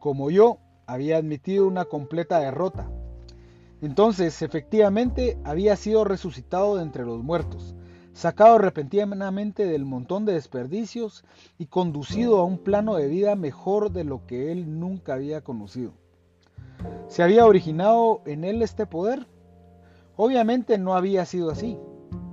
Como 0.00 0.30
yo, 0.30 0.58
había 0.86 1.18
admitido 1.18 1.68
una 1.68 1.84
completa 1.84 2.40
derrota. 2.40 2.90
Entonces, 3.82 4.40
efectivamente, 4.42 5.36
había 5.42 5.74
sido 5.74 6.04
resucitado 6.04 6.76
de 6.76 6.84
entre 6.84 7.04
los 7.04 7.20
muertos, 7.24 7.74
sacado 8.12 8.58
repentinamente 8.58 9.66
del 9.66 9.84
montón 9.84 10.24
de 10.24 10.34
desperdicios 10.34 11.24
y 11.58 11.66
conducido 11.66 12.38
a 12.38 12.44
un 12.44 12.58
plano 12.58 12.94
de 12.94 13.08
vida 13.08 13.34
mejor 13.34 13.90
de 13.90 14.04
lo 14.04 14.24
que 14.24 14.52
él 14.52 14.78
nunca 14.78 15.14
había 15.14 15.40
conocido. 15.42 15.94
¿Se 17.08 17.24
había 17.24 17.44
originado 17.44 18.22
en 18.24 18.44
él 18.44 18.62
este 18.62 18.86
poder? 18.86 19.26
Obviamente 20.16 20.78
no 20.78 20.94
había 20.94 21.24
sido 21.24 21.50
así. 21.50 21.76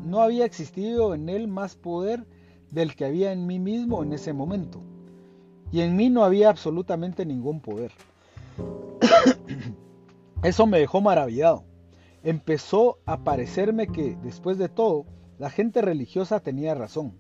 No 0.04 0.22
había 0.22 0.46
existido 0.46 1.16
en 1.16 1.30
él 1.30 1.48
más 1.48 1.76
poder 1.76 2.28
del 2.70 2.96
que 2.96 3.06
había 3.06 3.32
en 3.32 3.48
mí 3.48 3.58
mismo 3.58 4.04
en 4.04 4.14
ese 4.14 4.34
momento. 4.34 4.84
Y 5.72 5.82
en 5.82 5.96
mí 5.96 6.12
no 6.12 6.24
había 6.24 6.50
absolutamente 6.50 7.26
ningún 7.26 7.60
poder. 7.60 7.92
Eso 10.42 10.66
me 10.66 10.80
dejó 10.80 11.02
maravillado. 11.02 11.66
Empezó 12.24 13.00
a 13.06 13.24
parecerme 13.24 13.88
que, 13.88 14.18
después 14.24 14.58
de 14.58 14.70
todo, 14.70 15.06
la 15.38 15.50
gente 15.50 15.82
religiosa 15.82 16.40
tenía 16.40 16.74
razón. 16.76 17.20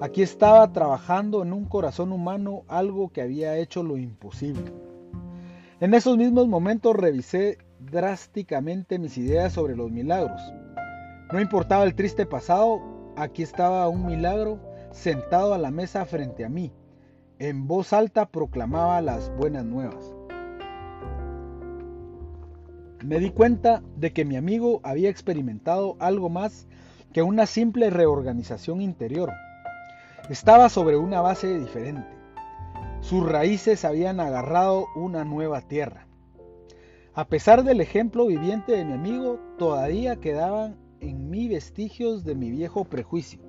Aquí 0.00 0.22
estaba 0.22 0.72
trabajando 0.72 1.42
en 1.42 1.52
un 1.52 1.66
corazón 1.66 2.12
humano 2.12 2.64
algo 2.66 3.10
que 3.10 3.20
había 3.20 3.58
hecho 3.58 3.82
lo 3.82 3.98
imposible. 3.98 4.72
En 5.80 5.92
esos 5.92 6.16
mismos 6.16 6.48
momentos 6.48 6.96
revisé 6.96 7.58
drásticamente 7.78 8.98
mis 8.98 9.18
ideas 9.18 9.52
sobre 9.52 9.76
los 9.76 9.90
milagros. 9.90 10.40
No 11.30 11.40
importaba 11.40 11.84
el 11.84 11.94
triste 11.94 12.24
pasado, 12.24 12.80
aquí 13.16 13.42
estaba 13.42 13.86
un 13.88 14.06
milagro 14.06 14.60
sentado 14.92 15.52
a 15.52 15.58
la 15.58 15.70
mesa 15.70 16.06
frente 16.06 16.44
a 16.44 16.48
mí. 16.48 16.72
En 17.38 17.66
voz 17.66 17.92
alta 17.92 18.26
proclamaba 18.26 19.02
las 19.02 19.30
buenas 19.36 19.64
nuevas. 19.66 20.13
Me 23.04 23.20
di 23.20 23.28
cuenta 23.28 23.82
de 23.98 24.14
que 24.14 24.24
mi 24.24 24.34
amigo 24.36 24.80
había 24.82 25.10
experimentado 25.10 25.94
algo 25.98 26.30
más 26.30 26.66
que 27.12 27.22
una 27.22 27.44
simple 27.44 27.90
reorganización 27.90 28.80
interior. 28.80 29.30
Estaba 30.30 30.70
sobre 30.70 30.96
una 30.96 31.20
base 31.20 31.58
diferente. 31.58 32.08
Sus 33.02 33.28
raíces 33.28 33.84
habían 33.84 34.20
agarrado 34.20 34.86
una 34.96 35.22
nueva 35.22 35.60
tierra. 35.60 36.06
A 37.12 37.26
pesar 37.26 37.62
del 37.62 37.82
ejemplo 37.82 38.24
viviente 38.24 38.72
de 38.72 38.86
mi 38.86 38.94
amigo, 38.94 39.38
todavía 39.58 40.16
quedaban 40.16 40.78
en 41.00 41.28
mí 41.28 41.46
vestigios 41.46 42.24
de 42.24 42.34
mi 42.34 42.50
viejo 42.50 42.86
prejuicio. 42.86 43.40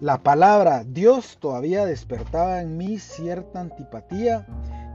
La 0.00 0.24
palabra 0.24 0.82
Dios 0.82 1.38
todavía 1.38 1.86
despertaba 1.86 2.60
en 2.60 2.76
mí 2.76 2.98
cierta 2.98 3.60
antipatía 3.60 4.48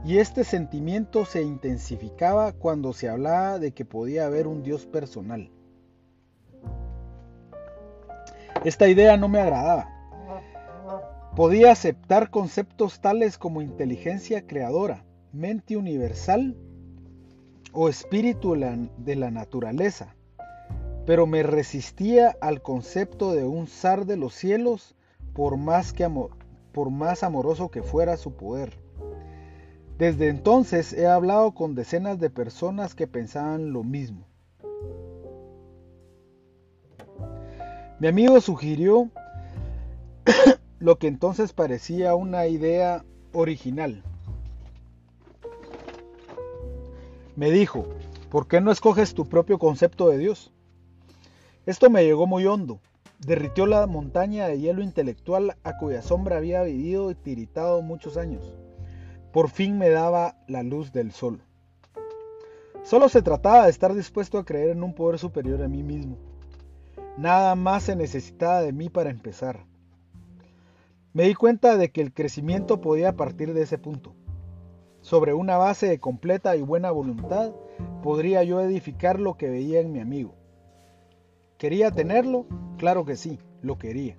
y 0.04 0.18
este 0.18 0.44
sentimiento 0.44 1.24
se 1.24 1.42
intensificaba 1.42 2.52
cuando 2.52 2.92
se 2.92 3.08
hablaba 3.08 3.58
de 3.58 3.72
que 3.72 3.84
podía 3.84 4.26
haber 4.26 4.48
un 4.48 4.62
Dios 4.62 4.86
personal. 4.86 5.50
Esta 8.64 8.88
idea 8.88 9.16
no 9.16 9.28
me 9.28 9.40
agradaba. 9.40 9.88
Podía 11.36 11.72
aceptar 11.72 12.30
conceptos 12.30 13.00
tales 13.00 13.38
como 13.38 13.62
inteligencia 13.62 14.46
creadora, 14.46 15.04
mente 15.32 15.76
universal 15.76 16.56
o 17.72 17.88
espíritu 17.88 18.54
de 18.54 19.16
la 19.16 19.30
naturaleza, 19.30 20.14
pero 21.06 21.26
me 21.26 21.42
resistía 21.42 22.36
al 22.40 22.60
concepto 22.60 23.32
de 23.32 23.44
un 23.44 23.66
zar 23.66 24.04
de 24.04 24.16
los 24.16 24.34
cielos 24.34 24.94
por 25.32 25.56
más, 25.56 25.92
que 25.92 26.08
por 26.72 26.90
más 26.90 27.22
amoroso 27.22 27.70
que 27.70 27.82
fuera 27.82 28.16
su 28.16 28.34
poder. 28.34 28.81
Desde 30.02 30.30
entonces 30.30 30.92
he 30.92 31.06
hablado 31.06 31.52
con 31.52 31.76
decenas 31.76 32.18
de 32.18 32.28
personas 32.28 32.96
que 32.96 33.06
pensaban 33.06 33.72
lo 33.72 33.84
mismo. 33.84 34.26
Mi 38.00 38.08
amigo 38.08 38.40
sugirió 38.40 39.12
lo 40.80 40.98
que 40.98 41.06
entonces 41.06 41.52
parecía 41.52 42.16
una 42.16 42.48
idea 42.48 43.04
original. 43.32 44.02
Me 47.36 47.52
dijo, 47.52 47.86
¿por 48.28 48.48
qué 48.48 48.60
no 48.60 48.72
escoges 48.72 49.14
tu 49.14 49.28
propio 49.28 49.60
concepto 49.60 50.08
de 50.08 50.18
Dios? 50.18 50.52
Esto 51.64 51.90
me 51.90 52.02
llegó 52.02 52.26
muy 52.26 52.44
hondo. 52.44 52.80
Derritió 53.20 53.66
la 53.66 53.86
montaña 53.86 54.48
de 54.48 54.58
hielo 54.58 54.82
intelectual 54.82 55.54
a 55.62 55.78
cuya 55.78 56.02
sombra 56.02 56.38
había 56.38 56.64
vivido 56.64 57.12
y 57.12 57.14
tiritado 57.14 57.82
muchos 57.82 58.16
años. 58.16 58.52
Por 59.32 59.48
fin 59.48 59.78
me 59.78 59.88
daba 59.88 60.36
la 60.46 60.62
luz 60.62 60.92
del 60.92 61.10
sol. 61.12 61.40
Solo 62.82 63.08
se 63.08 63.22
trataba 63.22 63.64
de 63.64 63.70
estar 63.70 63.94
dispuesto 63.94 64.38
a 64.38 64.44
creer 64.44 64.70
en 64.70 64.82
un 64.82 64.94
poder 64.94 65.18
superior 65.18 65.62
a 65.62 65.68
mí 65.68 65.82
mismo. 65.82 66.18
Nada 67.16 67.54
más 67.54 67.84
se 67.84 67.96
necesitaba 67.96 68.60
de 68.60 68.72
mí 68.72 68.90
para 68.90 69.10
empezar. 69.10 69.64
Me 71.14 71.24
di 71.24 71.34
cuenta 71.34 71.76
de 71.76 71.90
que 71.90 72.00
el 72.02 72.12
crecimiento 72.12 72.80
podía 72.80 73.16
partir 73.16 73.54
de 73.54 73.62
ese 73.62 73.78
punto. 73.78 74.14
Sobre 75.00 75.32
una 75.32 75.56
base 75.56 75.86
de 75.86 75.98
completa 75.98 76.54
y 76.56 76.62
buena 76.62 76.90
voluntad, 76.90 77.52
podría 78.02 78.42
yo 78.44 78.60
edificar 78.60 79.18
lo 79.18 79.36
que 79.36 79.48
veía 79.48 79.80
en 79.80 79.92
mi 79.92 80.00
amigo. 80.00 80.34
¿Quería 81.58 81.90
tenerlo? 81.90 82.46
Claro 82.76 83.04
que 83.04 83.16
sí, 83.16 83.38
lo 83.62 83.78
quería. 83.78 84.16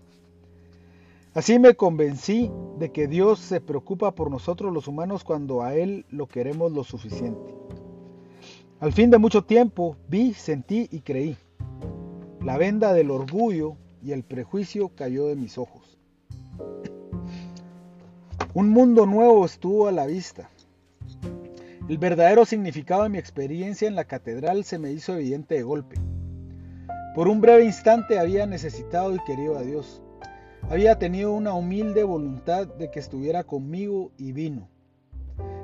Así 1.33 1.57
me 1.57 1.73
convencí 1.73 2.51
de 2.77 2.91
que 2.91 3.07
Dios 3.07 3.39
se 3.39 3.59
preocupa 3.59 4.13
por 4.13 4.29
nosotros 4.29 4.71
los 4.71 4.87
humanos 4.87 5.23
cuando 5.23 5.63
a 5.63 5.73
Él 5.73 6.05
lo 6.09 6.27
queremos 6.27 6.71
lo 6.71 6.83
suficiente. 6.83 7.55
Al 8.79 8.93
fin 8.93 9.09
de 9.09 9.17
mucho 9.17 9.43
tiempo 9.43 9.97
vi, 10.07 10.35
sentí 10.35 10.87
y 10.91 10.99
creí. 10.99 11.35
La 12.39 12.57
venda 12.57 12.93
del 12.93 13.09
orgullo 13.09 13.77
y 14.03 14.11
el 14.11 14.23
prejuicio 14.23 14.89
cayó 14.89 15.25
de 15.25 15.35
mis 15.35 15.57
ojos. 15.57 15.97
Un 18.53 18.69
mundo 18.69 19.07
nuevo 19.07 19.43
estuvo 19.43 19.87
a 19.87 19.91
la 19.91 20.05
vista. 20.05 20.51
El 21.89 21.97
verdadero 21.97 22.45
significado 22.45 23.03
de 23.03 23.09
mi 23.09 23.17
experiencia 23.17 23.87
en 23.87 23.95
la 23.95 24.05
catedral 24.05 24.65
se 24.65 24.77
me 24.77 24.91
hizo 24.91 25.15
evidente 25.15 25.55
de 25.55 25.63
golpe. 25.63 25.95
Por 27.15 27.27
un 27.27 27.41
breve 27.41 27.65
instante 27.65 28.19
había 28.19 28.45
necesitado 28.45 29.15
y 29.15 29.19
querido 29.23 29.57
a 29.57 29.63
Dios. 29.63 30.02
Había 30.69 30.97
tenido 30.97 31.33
una 31.33 31.53
humilde 31.53 32.03
voluntad 32.03 32.67
de 32.67 32.89
que 32.89 32.99
estuviera 32.99 33.43
conmigo 33.43 34.11
y 34.17 34.31
vino. 34.31 34.69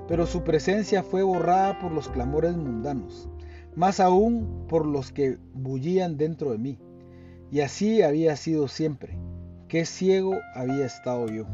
Pero 0.08 0.26
su 0.26 0.44
presencia 0.44 1.04
fue 1.04 1.24
borrada 1.24 1.80
por 1.80 1.92
los 1.92 2.10
clamores 2.10 2.56
mundanos, 2.58 3.30
más 3.76 4.00
aún 4.00 4.66
por 4.68 4.86
los 4.86 5.12
que 5.12 5.38
bullían 5.54 6.18
dentro 6.18 6.52
de 6.52 6.58
mí. 6.58 6.80
Y 7.52 7.62
así 7.62 8.02
había 8.02 8.36
sido 8.36 8.68
siempre. 8.68 9.18
Qué 9.68 9.86
ciego 9.86 10.36
había 10.54 10.86
estado 10.86 11.28
yo. 11.28 11.46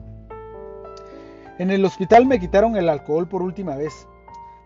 En 1.58 1.70
el 1.70 1.86
hospital 1.86 2.26
me 2.26 2.40
quitaron 2.40 2.76
el 2.76 2.90
alcohol 2.90 3.28
por 3.28 3.42
última 3.42 3.76
vez. 3.76 4.08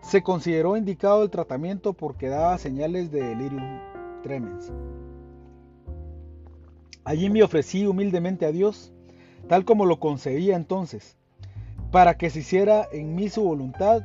Se 0.02 0.22
consideró 0.22 0.76
indicado 0.76 1.22
el 1.22 1.30
tratamiento 1.30 1.92
porque 1.92 2.28
daba 2.28 2.58
señales 2.58 3.12
de 3.12 3.22
delirium 3.22 3.78
tremens. 4.22 4.72
Allí 7.04 7.30
me 7.30 7.42
ofrecí 7.42 7.86
humildemente 7.86 8.44
a 8.44 8.52
Dios, 8.52 8.92
tal 9.48 9.64
como 9.64 9.86
lo 9.86 9.98
concebía 10.00 10.56
entonces, 10.56 11.16
para 11.90 12.16
que 12.16 12.30
se 12.30 12.40
hiciera 12.40 12.86
en 12.92 13.14
mí 13.14 13.28
su 13.28 13.42
voluntad. 13.42 14.02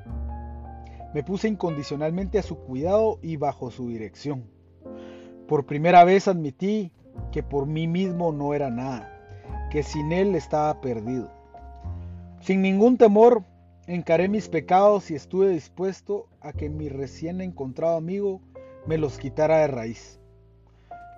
Me 1.14 1.24
puse 1.24 1.48
incondicionalmente 1.48 2.40
a 2.40 2.44
su 2.44 2.58
cuidado 2.58 3.20
y 3.22 3.38
bajo 3.38 3.70
su 3.70 3.90
dirección. 3.90 4.46
Por 5.48 5.66
primera 5.66 6.04
vez 6.04 6.28
admití 6.28 6.92
que 7.32 7.44
por 7.44 7.66
mí 7.66 7.88
mismo 7.88 8.32
no 8.32 8.54
era 8.54 8.70
nada, 8.70 9.12
que 9.72 9.84
sin 9.84 10.12
Él 10.12 10.36
estaba 10.36 10.82
perdido. 10.82 11.32
Sin 12.42 12.62
ningún 12.62 12.98
temor 12.98 13.44
encaré 13.88 14.30
mis 14.30 14.50
pecados 14.50 15.12
y 15.12 15.16
estuve 15.16 15.50
dispuesto 15.50 16.28
a 16.42 16.54
que 16.54 16.70
mi 16.70 16.90
recién 16.90 17.42
encontrado 17.42 17.98
amigo 17.98 18.42
me 18.88 18.98
los 18.98 19.18
quitara 19.18 19.60
de 19.60 19.68
raíz. 19.68 20.20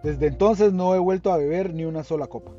Desde 0.04 0.28
entonces 0.28 0.74
no 0.74 0.94
he 0.94 1.00
vuelto 1.00 1.32
a 1.32 1.38
beber 1.38 1.74
ni 1.74 1.86
una 1.86 2.04
sola 2.04 2.28
copa. 2.28 2.52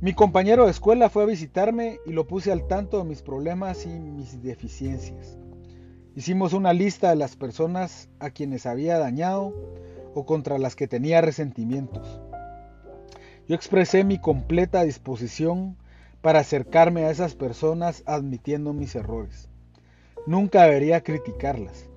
Mi 0.00 0.14
compañero 0.14 0.64
de 0.64 0.70
escuela 0.70 1.08
fue 1.08 1.22
a 1.22 1.26
visitarme 1.26 2.00
y 2.06 2.12
lo 2.12 2.26
puse 2.26 2.52
al 2.52 2.66
tanto 2.66 2.98
de 2.98 3.04
mis 3.04 3.22
problemas 3.22 3.86
y 3.86 3.88
mis 3.88 4.42
deficiencias. 4.42 5.38
Hicimos 6.14 6.52
una 6.52 6.72
lista 6.72 7.10
de 7.10 7.16
las 7.16 7.36
personas 7.36 8.08
a 8.18 8.30
quienes 8.30 8.66
había 8.66 8.98
dañado 8.98 9.54
o 10.14 10.24
contra 10.24 10.58
las 10.58 10.76
que 10.76 10.88
tenía 10.88 11.20
resentimientos. 11.20 12.20
Yo 13.48 13.54
expresé 13.54 14.04
mi 14.04 14.18
completa 14.18 14.82
disposición 14.82 15.76
para 16.22 16.40
acercarme 16.40 17.04
a 17.04 17.10
esas 17.10 17.34
personas 17.34 18.02
admitiendo 18.06 18.72
mis 18.72 18.94
errores. 18.94 19.48
Nunca 20.26 20.64
debería 20.64 21.02
criticarlas 21.02 21.88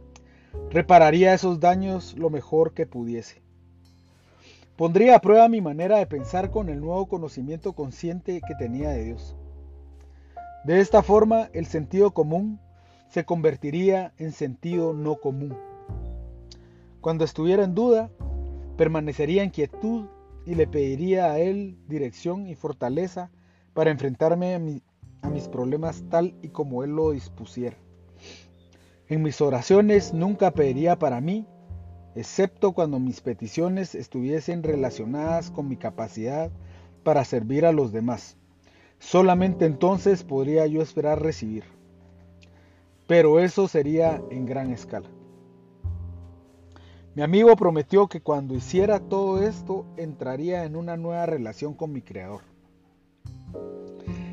repararía 0.69 1.33
esos 1.33 1.59
daños 1.59 2.15
lo 2.17 2.29
mejor 2.29 2.73
que 2.73 2.85
pudiese. 2.85 3.41
Pondría 4.75 5.17
a 5.17 5.21
prueba 5.21 5.49
mi 5.49 5.59
manera 5.59 5.97
de 5.97 6.07
pensar 6.07 6.51
con 6.51 6.69
el 6.69 6.79
nuevo 6.79 7.07
conocimiento 7.07 7.73
consciente 7.73 8.41
que 8.47 8.55
tenía 8.55 8.91
de 8.91 9.03
Dios. 9.03 9.35
De 10.63 10.79
esta 10.79 11.03
forma, 11.03 11.49
el 11.53 11.65
sentido 11.65 12.11
común 12.11 12.59
se 13.09 13.25
convertiría 13.25 14.13
en 14.17 14.31
sentido 14.31 14.93
no 14.93 15.15
común. 15.15 15.57
Cuando 17.01 17.25
estuviera 17.25 17.63
en 17.63 17.75
duda, 17.75 18.09
permanecería 18.77 19.43
en 19.43 19.49
quietud 19.49 20.05
y 20.45 20.55
le 20.55 20.67
pediría 20.67 21.31
a 21.31 21.39
Él 21.39 21.77
dirección 21.87 22.47
y 22.47 22.55
fortaleza 22.55 23.31
para 23.73 23.91
enfrentarme 23.91 24.55
a, 24.55 25.27
a 25.27 25.29
mis 25.29 25.47
problemas 25.47 26.03
tal 26.09 26.35
y 26.41 26.49
como 26.49 26.83
Él 26.83 26.91
lo 26.91 27.11
dispusiera. 27.11 27.75
En 29.09 29.23
mis 29.23 29.41
oraciones 29.41 30.13
nunca 30.13 30.51
pediría 30.51 30.99
para 30.99 31.19
mí, 31.19 31.47
excepto 32.13 32.73
cuando 32.73 32.99
mis 32.99 33.21
peticiones 33.21 33.95
estuviesen 33.95 34.61
relacionadas 34.61 35.49
con 35.49 35.67
mi 35.67 35.77
capacidad 35.77 36.51
para 37.01 37.25
servir 37.25 37.65
a 37.65 37.71
los 37.71 37.91
demás. 37.91 38.37
Solamente 38.99 39.65
entonces 39.65 40.23
podría 40.23 40.67
yo 40.67 40.83
esperar 40.83 41.23
recibir. 41.23 41.63
Pero 43.07 43.39
eso 43.39 43.67
sería 43.67 44.21
en 44.29 44.45
gran 44.45 44.69
escala. 44.69 45.09
Mi 47.15 47.23
amigo 47.23 47.55
prometió 47.55 48.05
que 48.05 48.21
cuando 48.21 48.53
hiciera 48.53 48.99
todo 48.99 49.41
esto 49.41 49.87
entraría 49.97 50.65
en 50.65 50.75
una 50.75 50.97
nueva 50.97 51.25
relación 51.25 51.73
con 51.73 51.91
mi 51.91 52.03
Creador, 52.03 52.41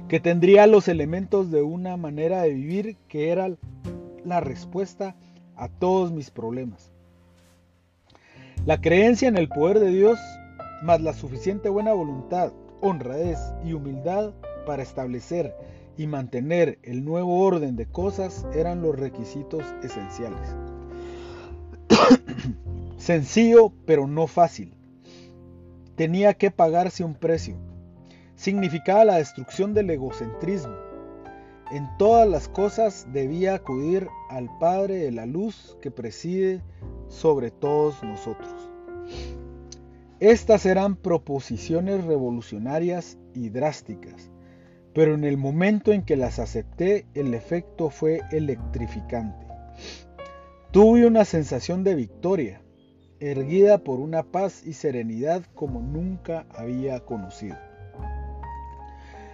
que 0.07 0.21
tendría 0.21 0.67
los 0.67 0.87
elementos 0.89 1.51
de 1.51 1.63
una 1.63 1.97
manera 1.97 2.43
de 2.43 2.51
vivir 2.51 2.99
que 3.09 3.31
era 3.31 3.49
la 4.27 4.41
respuesta 4.41 5.15
a 5.57 5.69
todos 5.69 6.13
mis 6.13 6.31
problemas. 6.31 6.91
La 8.67 8.81
creencia 8.81 9.29
en 9.29 9.37
el 9.37 9.49
poder 9.49 9.79
de 9.79 9.91
Dios, 9.91 10.19
más 10.83 11.01
la 11.01 11.13
suficiente 11.13 11.69
buena 11.69 11.93
voluntad, 11.93 12.53
honradez 12.81 13.39
y 13.65 13.73
humildad 13.73 14.33
para 14.67 14.83
establecer 14.83 15.55
y 15.97 16.07
mantener 16.07 16.79
el 16.83 17.05
nuevo 17.05 17.41
orden 17.45 17.77
de 17.77 17.87
cosas 17.87 18.45
eran 18.55 18.83
los 18.83 18.99
requisitos 18.99 19.63
esenciales. 19.83 20.55
Sencillo, 22.99 23.73
pero 23.87 24.07
no 24.07 24.27
fácil. 24.27 24.75
Tenía 25.95 26.35
que 26.35 26.51
pagarse 26.51 27.05
un 27.05 27.15
precio. 27.15 27.57
Significaba 28.35 29.05
la 29.05 29.17
destrucción 29.17 29.73
del 29.73 29.89
egocentrismo. 29.91 30.75
En 31.73 31.89
todas 31.99 32.29
las 32.29 32.49
cosas 32.49 33.09
debía 33.13 33.55
acudir 33.55 34.09
al 34.31 34.57
Padre 34.59 34.99
de 34.99 35.11
la 35.11 35.27
luz 35.27 35.77
que 35.83 35.91
preside 35.91 36.63
sobre 37.09 37.51
todos 37.51 38.01
nosotros. 38.05 38.55
Estas 40.21 40.65
eran 40.65 40.95
proposiciones 40.95 42.05
revolucionarias 42.05 43.19
y 43.35 43.51
drásticas, 43.51 44.31
pero 44.95 45.15
en 45.15 45.25
el 45.25 45.37
momento 45.39 45.93
en 45.93 46.05
que 46.05 46.17
las 46.17 46.39
acepté 46.39 47.07
el 47.15 47.35
efecto 47.35 47.91
fue 47.91 48.23
electrificante. 48.31 49.47
Tuve 50.71 51.05
una 51.05 51.25
sensación 51.25 51.83
de 51.83 51.97
victoria, 51.97 52.63
erguida 53.19 53.79
por 53.79 53.99
una 53.99 54.23
paz 54.23 54.65
y 54.65 54.75
serenidad 54.75 55.43
como 55.57 55.81
nunca 55.81 56.47
había 56.55 57.01
conocido. 57.01 57.57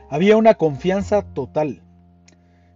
Había 0.09 0.39
una 0.39 0.55
confianza 0.55 1.23
total. 1.23 1.83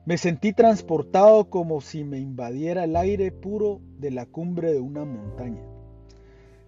Me 0.07 0.19
sentí 0.19 0.53
transportado 0.53 1.51
como 1.51 1.81
si 1.81 2.05
me 2.05 2.21
invadiera 2.21 2.85
el 2.85 2.95
aire 2.95 3.33
puro 3.33 3.81
de 3.99 4.12
la 4.12 4.25
cumbre 4.25 4.73
de 4.73 4.79
una 4.79 5.05
montaña. 5.05 5.64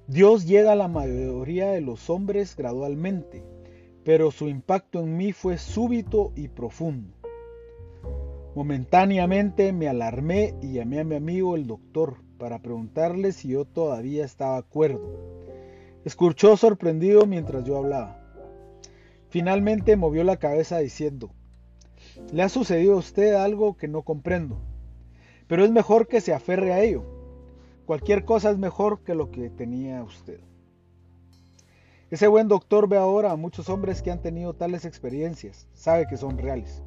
Dios 0.09 0.45
llega 0.45 0.73
a 0.73 0.75
la 0.75 0.89
mayoría 0.89 1.69
de 1.69 1.81
los 1.81 2.11
hombres 2.11 2.57
gradualmente, 2.57 3.45
pero 4.03 4.33
su 4.33 4.49
impacto 4.49 4.99
en 4.99 5.17
mí 5.17 5.33
fue 5.33 5.57
súbito 5.57 6.33
y 6.35 6.49
profundo. 6.49 7.15
Momentáneamente 8.57 9.73
me 9.73 9.87
alarmé 9.87 10.57
y 10.61 10.73
llamé 10.73 10.99
a 10.99 11.05
mi 11.05 11.15
amigo 11.15 11.55
el 11.55 11.69
doctor 11.69 12.17
para 12.39 12.59
preguntarle 12.61 13.31
si 13.31 13.51
yo 13.51 13.67
todavía 13.67 14.25
estaba 14.25 14.57
acuerdo. 14.57 15.17
Escuchó 16.05 16.57
sorprendido 16.57 17.25
mientras 17.25 17.63
yo 17.63 17.77
hablaba. 17.77 18.21
Finalmente 19.29 19.95
movió 19.95 20.25
la 20.25 20.39
cabeza 20.39 20.79
diciendo, 20.79 21.31
le 22.33 22.43
ha 22.43 22.49
sucedido 22.49 22.95
a 22.95 22.99
usted 22.99 23.35
algo 23.35 23.77
que 23.77 23.89
no 23.89 24.03
comprendo, 24.03 24.61
pero 25.47 25.65
es 25.65 25.71
mejor 25.71 26.09
que 26.09 26.21
se 26.21 26.33
aferre 26.33 26.73
a 26.73 26.83
ello. 26.83 27.05
Cualquier 27.87 28.25
cosa 28.25 28.51
es 28.51 28.59
mejor 28.59 29.03
que 29.03 29.15
lo 29.15 29.31
que 29.31 29.49
tenía 29.51 30.03
usted. 30.03 30.41
Ese 32.11 32.27
buen 32.27 32.49
doctor 32.49 32.89
ve 32.89 32.97
ahora 32.97 33.33
a 33.33 33.37
muchos 33.37 33.69
hombres 33.69 34.03
que 34.03 34.11
han 34.11 34.23
tenido 34.23 34.55
tales 34.55 34.85
experiencias, 34.85 35.69
sabe 35.75 36.07
que 36.07 36.17
son 36.17 36.39
reales. 36.39 36.83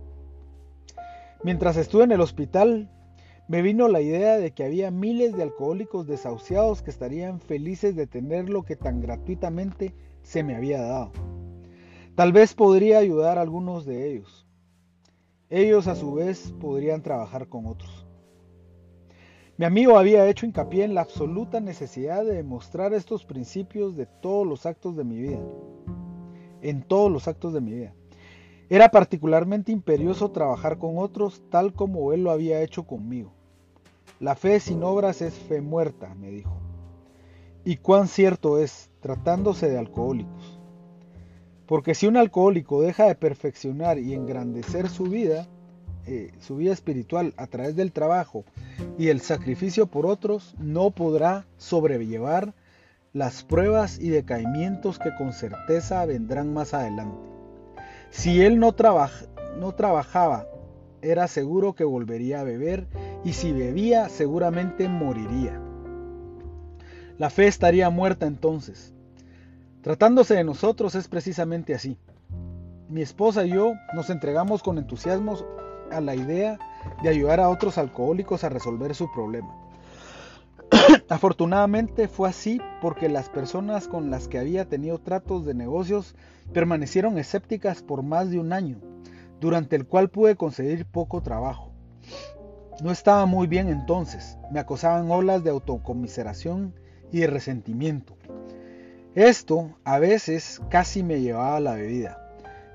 Mientras 1.43 1.77
estuve 1.77 2.03
en 2.03 2.11
el 2.11 2.21
hospital, 2.21 2.89
me 3.47 3.61
vino 3.61 3.87
la 3.87 4.01
idea 4.01 4.37
de 4.37 4.51
que 4.51 4.63
había 4.63 4.91
miles 4.91 5.35
de 5.35 5.43
alcohólicos 5.43 6.07
desahuciados 6.07 6.81
que 6.81 6.89
estarían 6.89 7.39
felices 7.39 7.95
de 7.95 8.07
tener 8.07 8.49
lo 8.49 8.63
que 8.63 8.75
tan 8.75 9.01
gratuitamente 9.01 9.93
se 10.21 10.43
me 10.43 10.55
había 10.55 10.81
dado. 10.81 11.11
Tal 12.15 12.31
vez 12.31 12.53
podría 12.53 12.99
ayudar 12.99 13.37
a 13.37 13.41
algunos 13.41 13.85
de 13.85 14.11
ellos. 14.11 14.47
Ellos 15.53 15.87
a 15.87 15.95
su 15.95 16.13
vez 16.13 16.53
podrían 16.61 17.03
trabajar 17.03 17.49
con 17.49 17.65
otros. 17.65 18.07
Mi 19.57 19.65
amigo 19.65 19.97
había 19.97 20.25
hecho 20.29 20.45
hincapié 20.45 20.85
en 20.85 20.93
la 20.93 21.01
absoluta 21.01 21.59
necesidad 21.59 22.23
de 22.23 22.35
demostrar 22.35 22.93
estos 22.93 23.25
principios 23.25 23.97
de 23.97 24.05
todos 24.05 24.47
los 24.47 24.65
actos 24.65 24.95
de 24.95 25.03
mi 25.03 25.19
vida. 25.19 25.41
En 26.61 26.83
todos 26.83 27.11
los 27.11 27.27
actos 27.27 27.51
de 27.51 27.59
mi 27.59 27.73
vida. 27.73 27.93
Era 28.69 28.91
particularmente 28.91 29.73
imperioso 29.73 30.31
trabajar 30.31 30.77
con 30.77 30.97
otros 30.97 31.43
tal 31.49 31.73
como 31.73 32.13
él 32.13 32.23
lo 32.23 32.31
había 32.31 32.61
hecho 32.61 32.87
conmigo. 32.87 33.33
La 34.21 34.35
fe 34.35 34.57
sin 34.61 34.81
obras 34.83 35.21
es 35.21 35.33
fe 35.33 35.59
muerta, 35.59 36.15
me 36.15 36.31
dijo. 36.31 36.61
Y 37.65 37.75
cuán 37.75 38.07
cierto 38.07 38.57
es, 38.57 38.89
tratándose 39.01 39.69
de 39.69 39.77
alcohólicos. 39.77 40.50
Porque 41.71 41.95
si 41.95 42.05
un 42.05 42.17
alcohólico 42.17 42.81
deja 42.81 43.05
de 43.05 43.15
perfeccionar 43.15 43.97
y 43.97 44.13
engrandecer 44.13 44.89
su 44.89 45.05
vida, 45.05 45.47
eh, 46.05 46.33
su 46.41 46.57
vida 46.57 46.73
espiritual 46.73 47.33
a 47.37 47.47
través 47.47 47.77
del 47.77 47.93
trabajo 47.93 48.43
y 48.97 49.07
el 49.07 49.21
sacrificio 49.21 49.87
por 49.87 50.05
otros, 50.05 50.53
no 50.59 50.91
podrá 50.91 51.45
sobrellevar 51.55 52.53
las 53.13 53.45
pruebas 53.45 53.99
y 53.99 54.09
decaimientos 54.09 54.99
que 54.99 55.15
con 55.17 55.31
certeza 55.31 56.05
vendrán 56.05 56.53
más 56.53 56.73
adelante. 56.73 57.25
Si 58.09 58.41
él 58.41 58.59
no, 58.59 58.75
no 59.57 59.71
trabajaba, 59.71 60.47
era 61.01 61.29
seguro 61.29 61.71
que 61.71 61.85
volvería 61.85 62.41
a 62.41 62.43
beber 62.43 62.85
y 63.23 63.31
si 63.31 63.53
bebía 63.53 64.09
seguramente 64.09 64.89
moriría. 64.89 65.57
La 67.17 67.29
fe 67.29 67.47
estaría 67.47 67.89
muerta 67.89 68.25
entonces. 68.25 68.93
Tratándose 69.81 70.35
de 70.35 70.43
nosotros 70.43 70.93
es 70.93 71.07
precisamente 71.07 71.73
así. 71.73 71.97
Mi 72.87 73.01
esposa 73.01 73.45
y 73.45 73.49
yo 73.49 73.73
nos 73.95 74.11
entregamos 74.11 74.61
con 74.61 74.77
entusiasmo 74.77 75.37
a 75.91 75.99
la 76.01 76.13
idea 76.13 76.59
de 77.01 77.09
ayudar 77.09 77.39
a 77.39 77.49
otros 77.49 77.79
alcohólicos 77.79 78.43
a 78.43 78.49
resolver 78.49 78.93
su 78.93 79.11
problema. 79.11 79.55
Afortunadamente 81.09 82.07
fue 82.07 82.29
así 82.29 82.61
porque 82.79 83.09
las 83.09 83.29
personas 83.29 83.87
con 83.87 84.11
las 84.11 84.27
que 84.27 84.37
había 84.37 84.65
tenido 84.65 84.99
tratos 84.99 85.45
de 85.45 85.55
negocios 85.55 86.15
permanecieron 86.53 87.17
escépticas 87.17 87.81
por 87.81 88.03
más 88.03 88.29
de 88.29 88.39
un 88.39 88.53
año, 88.53 88.77
durante 89.39 89.75
el 89.75 89.87
cual 89.87 90.09
pude 90.09 90.35
conseguir 90.35 90.85
poco 90.85 91.21
trabajo. 91.21 91.71
No 92.83 92.91
estaba 92.91 93.25
muy 93.25 93.47
bien 93.47 93.67
entonces, 93.67 94.37
me 94.51 94.59
acosaban 94.59 95.09
olas 95.09 95.43
de 95.43 95.49
autocomiseración 95.49 96.75
y 97.11 97.21
de 97.21 97.27
resentimiento. 97.27 98.15
Esto 99.15 99.75
a 99.83 99.99
veces 99.99 100.61
casi 100.69 101.03
me 101.03 101.19
llevaba 101.19 101.57
a 101.57 101.59
la 101.59 101.75
bebida, 101.75 102.17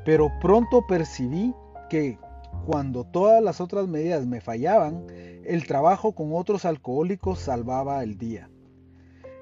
pero 0.05 0.31
pronto 0.41 0.87
percibí 0.87 1.55
que 1.89 2.19
cuando 2.67 3.05
todas 3.05 3.43
las 3.43 3.61
otras 3.61 3.89
medidas 3.89 4.27
me 4.27 4.43
fallaban, 4.43 5.07
el 5.45 5.67
trabajo 5.67 6.13
con 6.13 6.35
otros 6.35 6.67
alcohólicos 6.67 7.39
salvaba 7.39 8.03
el 8.03 8.19
día. 8.19 8.51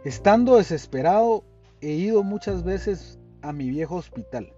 Estando 0.05 0.57
desesperado, 0.57 1.43
he 1.81 1.93
ido 1.93 2.23
muchas 2.23 2.63
veces 2.63 3.19
a 3.43 3.53
mi 3.53 3.71
viejo 3.71 3.97
hospital. 3.97 4.53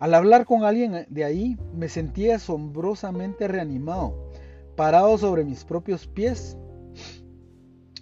Al 0.00 0.14
hablar 0.14 0.46
con 0.46 0.64
alguien 0.64 1.06
de 1.10 1.24
ahí, 1.24 1.58
me 1.74 1.88
sentía 1.88 2.36
asombrosamente 2.36 3.46
reanimado, 3.46 4.30
parado 4.74 5.16
sobre 5.18 5.44
mis 5.44 5.64
propios 5.64 6.06
pies. 6.06 6.56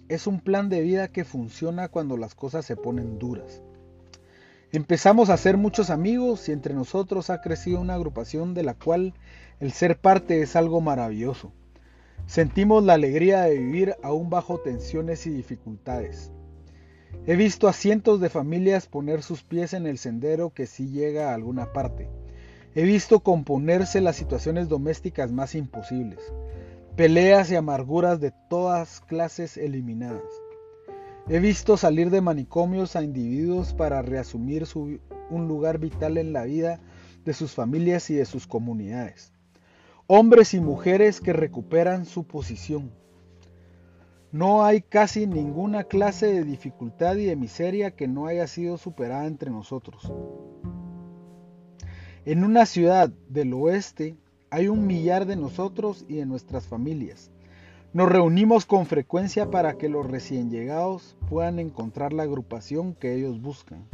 Es 0.09 0.25
un 0.25 0.39
plan 0.39 0.69
de 0.69 0.81
vida 0.81 1.07
que 1.07 1.23
funciona 1.23 1.87
cuando 1.87 2.17
las 2.17 2.33
cosas 2.33 2.65
se 2.65 2.75
ponen 2.75 3.19
duras. 3.19 3.61
Empezamos 4.71 5.29
a 5.29 5.37
ser 5.37 5.55
muchos 5.55 5.91
amigos 5.91 6.49
y 6.49 6.51
entre 6.51 6.73
nosotros 6.73 7.29
ha 7.29 7.41
crecido 7.41 7.79
una 7.79 7.93
agrupación 7.93 8.55
de 8.55 8.63
la 8.63 8.73
cual 8.73 9.13
el 9.59 9.71
ser 9.71 9.99
parte 9.99 10.41
es 10.41 10.55
algo 10.55 10.81
maravilloso. 10.81 11.53
Sentimos 12.25 12.83
la 12.83 12.93
alegría 12.93 13.43
de 13.43 13.59
vivir 13.59 13.95
aún 14.01 14.31
bajo 14.31 14.59
tensiones 14.59 15.27
y 15.27 15.29
dificultades. 15.29 16.31
He 17.27 17.35
visto 17.35 17.67
a 17.67 17.73
cientos 17.73 18.19
de 18.19 18.29
familias 18.29 18.87
poner 18.87 19.21
sus 19.21 19.43
pies 19.43 19.73
en 19.73 19.85
el 19.85 19.99
sendero 19.99 20.49
que 20.55 20.65
sí 20.65 20.89
llega 20.89 21.29
a 21.29 21.35
alguna 21.35 21.71
parte. 21.71 22.09
He 22.73 22.83
visto 22.83 23.19
componerse 23.19 24.01
las 24.01 24.15
situaciones 24.15 24.69
domésticas 24.69 25.31
más 25.31 25.53
imposibles. 25.53 26.19
Peleas 26.99 27.49
y 27.49 27.55
amarguras 27.55 28.19
de 28.19 28.33
todas 28.49 28.99
clases 28.99 29.55
eliminadas. 29.55 30.21
He 31.29 31.39
visto 31.39 31.77
salir 31.77 32.09
de 32.09 32.19
manicomios 32.19 32.97
a 32.97 33.03
individuos 33.03 33.73
para 33.73 34.01
reasumir 34.01 34.65
un 35.29 35.47
lugar 35.47 35.79
vital 35.79 36.17
en 36.17 36.33
la 36.33 36.43
vida 36.43 36.81
de 37.23 37.31
sus 37.31 37.53
familias 37.53 38.09
y 38.09 38.15
de 38.15 38.25
sus 38.25 38.47
comunidades. 38.47 39.31
Hombres 40.07 40.53
y 40.53 40.59
mujeres 40.59 41.21
que 41.21 41.31
recuperan 41.31 42.05
su 42.05 42.27
posición. 42.27 42.91
No 44.33 44.65
hay 44.65 44.81
casi 44.81 45.25
ninguna 45.25 45.85
clase 45.85 46.25
de 46.25 46.43
dificultad 46.43 47.15
y 47.15 47.23
de 47.23 47.37
miseria 47.37 47.91
que 47.91 48.09
no 48.09 48.27
haya 48.27 48.45
sido 48.45 48.77
superada 48.77 49.25
entre 49.25 49.51
nosotros. 49.51 50.11
En 52.25 52.43
una 52.43 52.65
ciudad 52.65 53.09
del 53.29 53.53
oeste 53.53 54.17
hay 54.51 54.67
un 54.67 54.87
millar 54.87 55.25
de 55.25 55.35
nosotros 55.35 56.05
y 56.07 56.15
de 56.15 56.25
nuestras 56.25 56.65
familias. 56.65 57.31
Nos 57.93 58.09
reunimos 58.09 58.65
con 58.65 58.85
frecuencia 58.85 59.49
para 59.49 59.73
que 59.73 59.89
los 59.89 60.05
recién 60.05 60.49
llegados 60.49 61.15
puedan 61.29 61.59
encontrar 61.59 62.13
la 62.13 62.23
agrupación 62.23 62.93
que 62.93 63.15
ellos 63.15 63.41
buscan. 63.41 63.85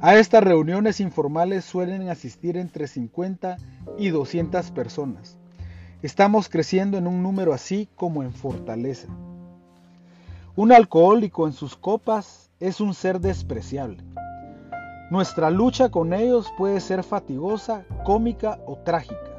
A 0.00 0.16
estas 0.16 0.44
reuniones 0.44 1.00
informales 1.00 1.64
suelen 1.64 2.10
asistir 2.10 2.56
entre 2.58 2.86
50 2.86 3.56
y 3.98 4.10
200 4.10 4.70
personas. 4.70 5.38
Estamos 6.02 6.50
creciendo 6.50 6.98
en 6.98 7.06
un 7.06 7.22
número 7.22 7.54
así 7.54 7.88
como 7.96 8.22
en 8.22 8.32
fortaleza. 8.32 9.08
Un 10.56 10.72
alcohólico 10.72 11.46
en 11.46 11.54
sus 11.54 11.76
copas 11.76 12.50
es 12.60 12.80
un 12.80 12.92
ser 12.92 13.20
despreciable. 13.20 14.04
Nuestra 15.10 15.50
lucha 15.50 15.88
con 15.90 16.12
ellos 16.12 16.52
puede 16.58 16.80
ser 16.80 17.02
fatigosa, 17.02 17.84
cómica 18.04 18.58
o 18.66 18.76
trágica. 18.76 19.33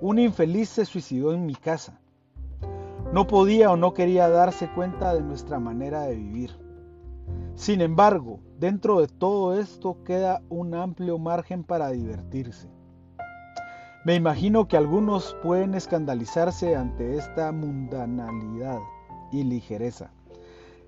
Un 0.00 0.18
infeliz 0.18 0.70
se 0.70 0.86
suicidó 0.86 1.34
en 1.34 1.44
mi 1.44 1.54
casa. 1.54 2.00
No 3.12 3.26
podía 3.26 3.70
o 3.70 3.76
no 3.76 3.92
quería 3.92 4.30
darse 4.30 4.70
cuenta 4.72 5.14
de 5.14 5.20
nuestra 5.20 5.58
manera 5.58 6.02
de 6.02 6.16
vivir. 6.16 6.50
Sin 7.54 7.82
embargo, 7.82 8.40
dentro 8.58 9.00
de 9.00 9.08
todo 9.08 9.58
esto 9.58 9.98
queda 10.04 10.40
un 10.48 10.74
amplio 10.74 11.18
margen 11.18 11.64
para 11.64 11.90
divertirse. 11.90 12.68
Me 14.06 14.14
imagino 14.14 14.66
que 14.68 14.78
algunos 14.78 15.36
pueden 15.42 15.74
escandalizarse 15.74 16.74
ante 16.74 17.18
esta 17.18 17.52
mundanalidad 17.52 18.78
y 19.30 19.44
ligereza, 19.44 20.10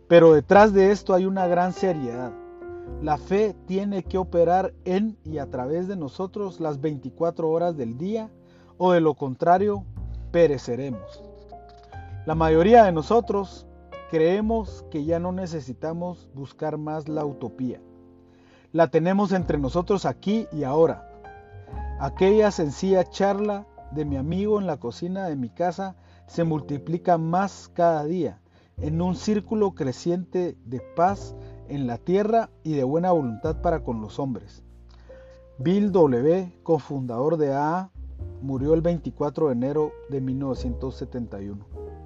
pero 0.08 0.32
detrás 0.32 0.72
de 0.72 0.90
esto 0.90 1.12
hay 1.12 1.26
una 1.26 1.46
gran 1.46 1.74
seriedad. 1.74 2.32
La 3.02 3.18
fe 3.18 3.54
tiene 3.66 4.04
que 4.04 4.16
operar 4.16 4.72
en 4.86 5.18
y 5.24 5.36
a 5.36 5.50
través 5.50 5.88
de 5.88 5.96
nosotros 5.96 6.60
las 6.60 6.80
24 6.80 7.50
horas 7.50 7.76
del 7.76 7.98
día, 7.98 8.30
o 8.84 8.90
de 8.90 9.00
lo 9.00 9.14
contrario, 9.14 9.84
pereceremos. 10.32 11.22
La 12.26 12.34
mayoría 12.34 12.82
de 12.82 12.90
nosotros 12.90 13.64
creemos 14.10 14.84
que 14.90 15.04
ya 15.04 15.20
no 15.20 15.30
necesitamos 15.30 16.28
buscar 16.34 16.78
más 16.78 17.08
la 17.08 17.24
utopía. 17.24 17.80
La 18.72 18.88
tenemos 18.88 19.30
entre 19.30 19.56
nosotros 19.56 20.04
aquí 20.04 20.48
y 20.50 20.64
ahora. 20.64 21.08
Aquella 22.00 22.50
sencilla 22.50 23.08
charla 23.08 23.68
de 23.92 24.04
mi 24.04 24.16
amigo 24.16 24.58
en 24.58 24.66
la 24.66 24.78
cocina 24.78 25.28
de 25.28 25.36
mi 25.36 25.48
casa 25.48 25.94
se 26.26 26.42
multiplica 26.42 27.18
más 27.18 27.70
cada 27.72 28.02
día 28.04 28.40
en 28.78 29.00
un 29.00 29.14
círculo 29.14 29.76
creciente 29.76 30.56
de 30.64 30.80
paz 30.96 31.36
en 31.68 31.86
la 31.86 31.98
tierra 31.98 32.50
y 32.64 32.72
de 32.72 32.82
buena 32.82 33.12
voluntad 33.12 33.62
para 33.62 33.84
con 33.84 34.00
los 34.00 34.18
hombres. 34.18 34.64
Bill 35.58 35.92
W., 35.92 36.58
cofundador 36.64 37.36
de 37.36 37.54
AA, 37.54 37.92
murió 38.42 38.74
el 38.74 38.82
24 38.82 39.46
de 39.46 39.52
enero 39.52 39.92
de 40.10 40.20
1971. 40.20 42.01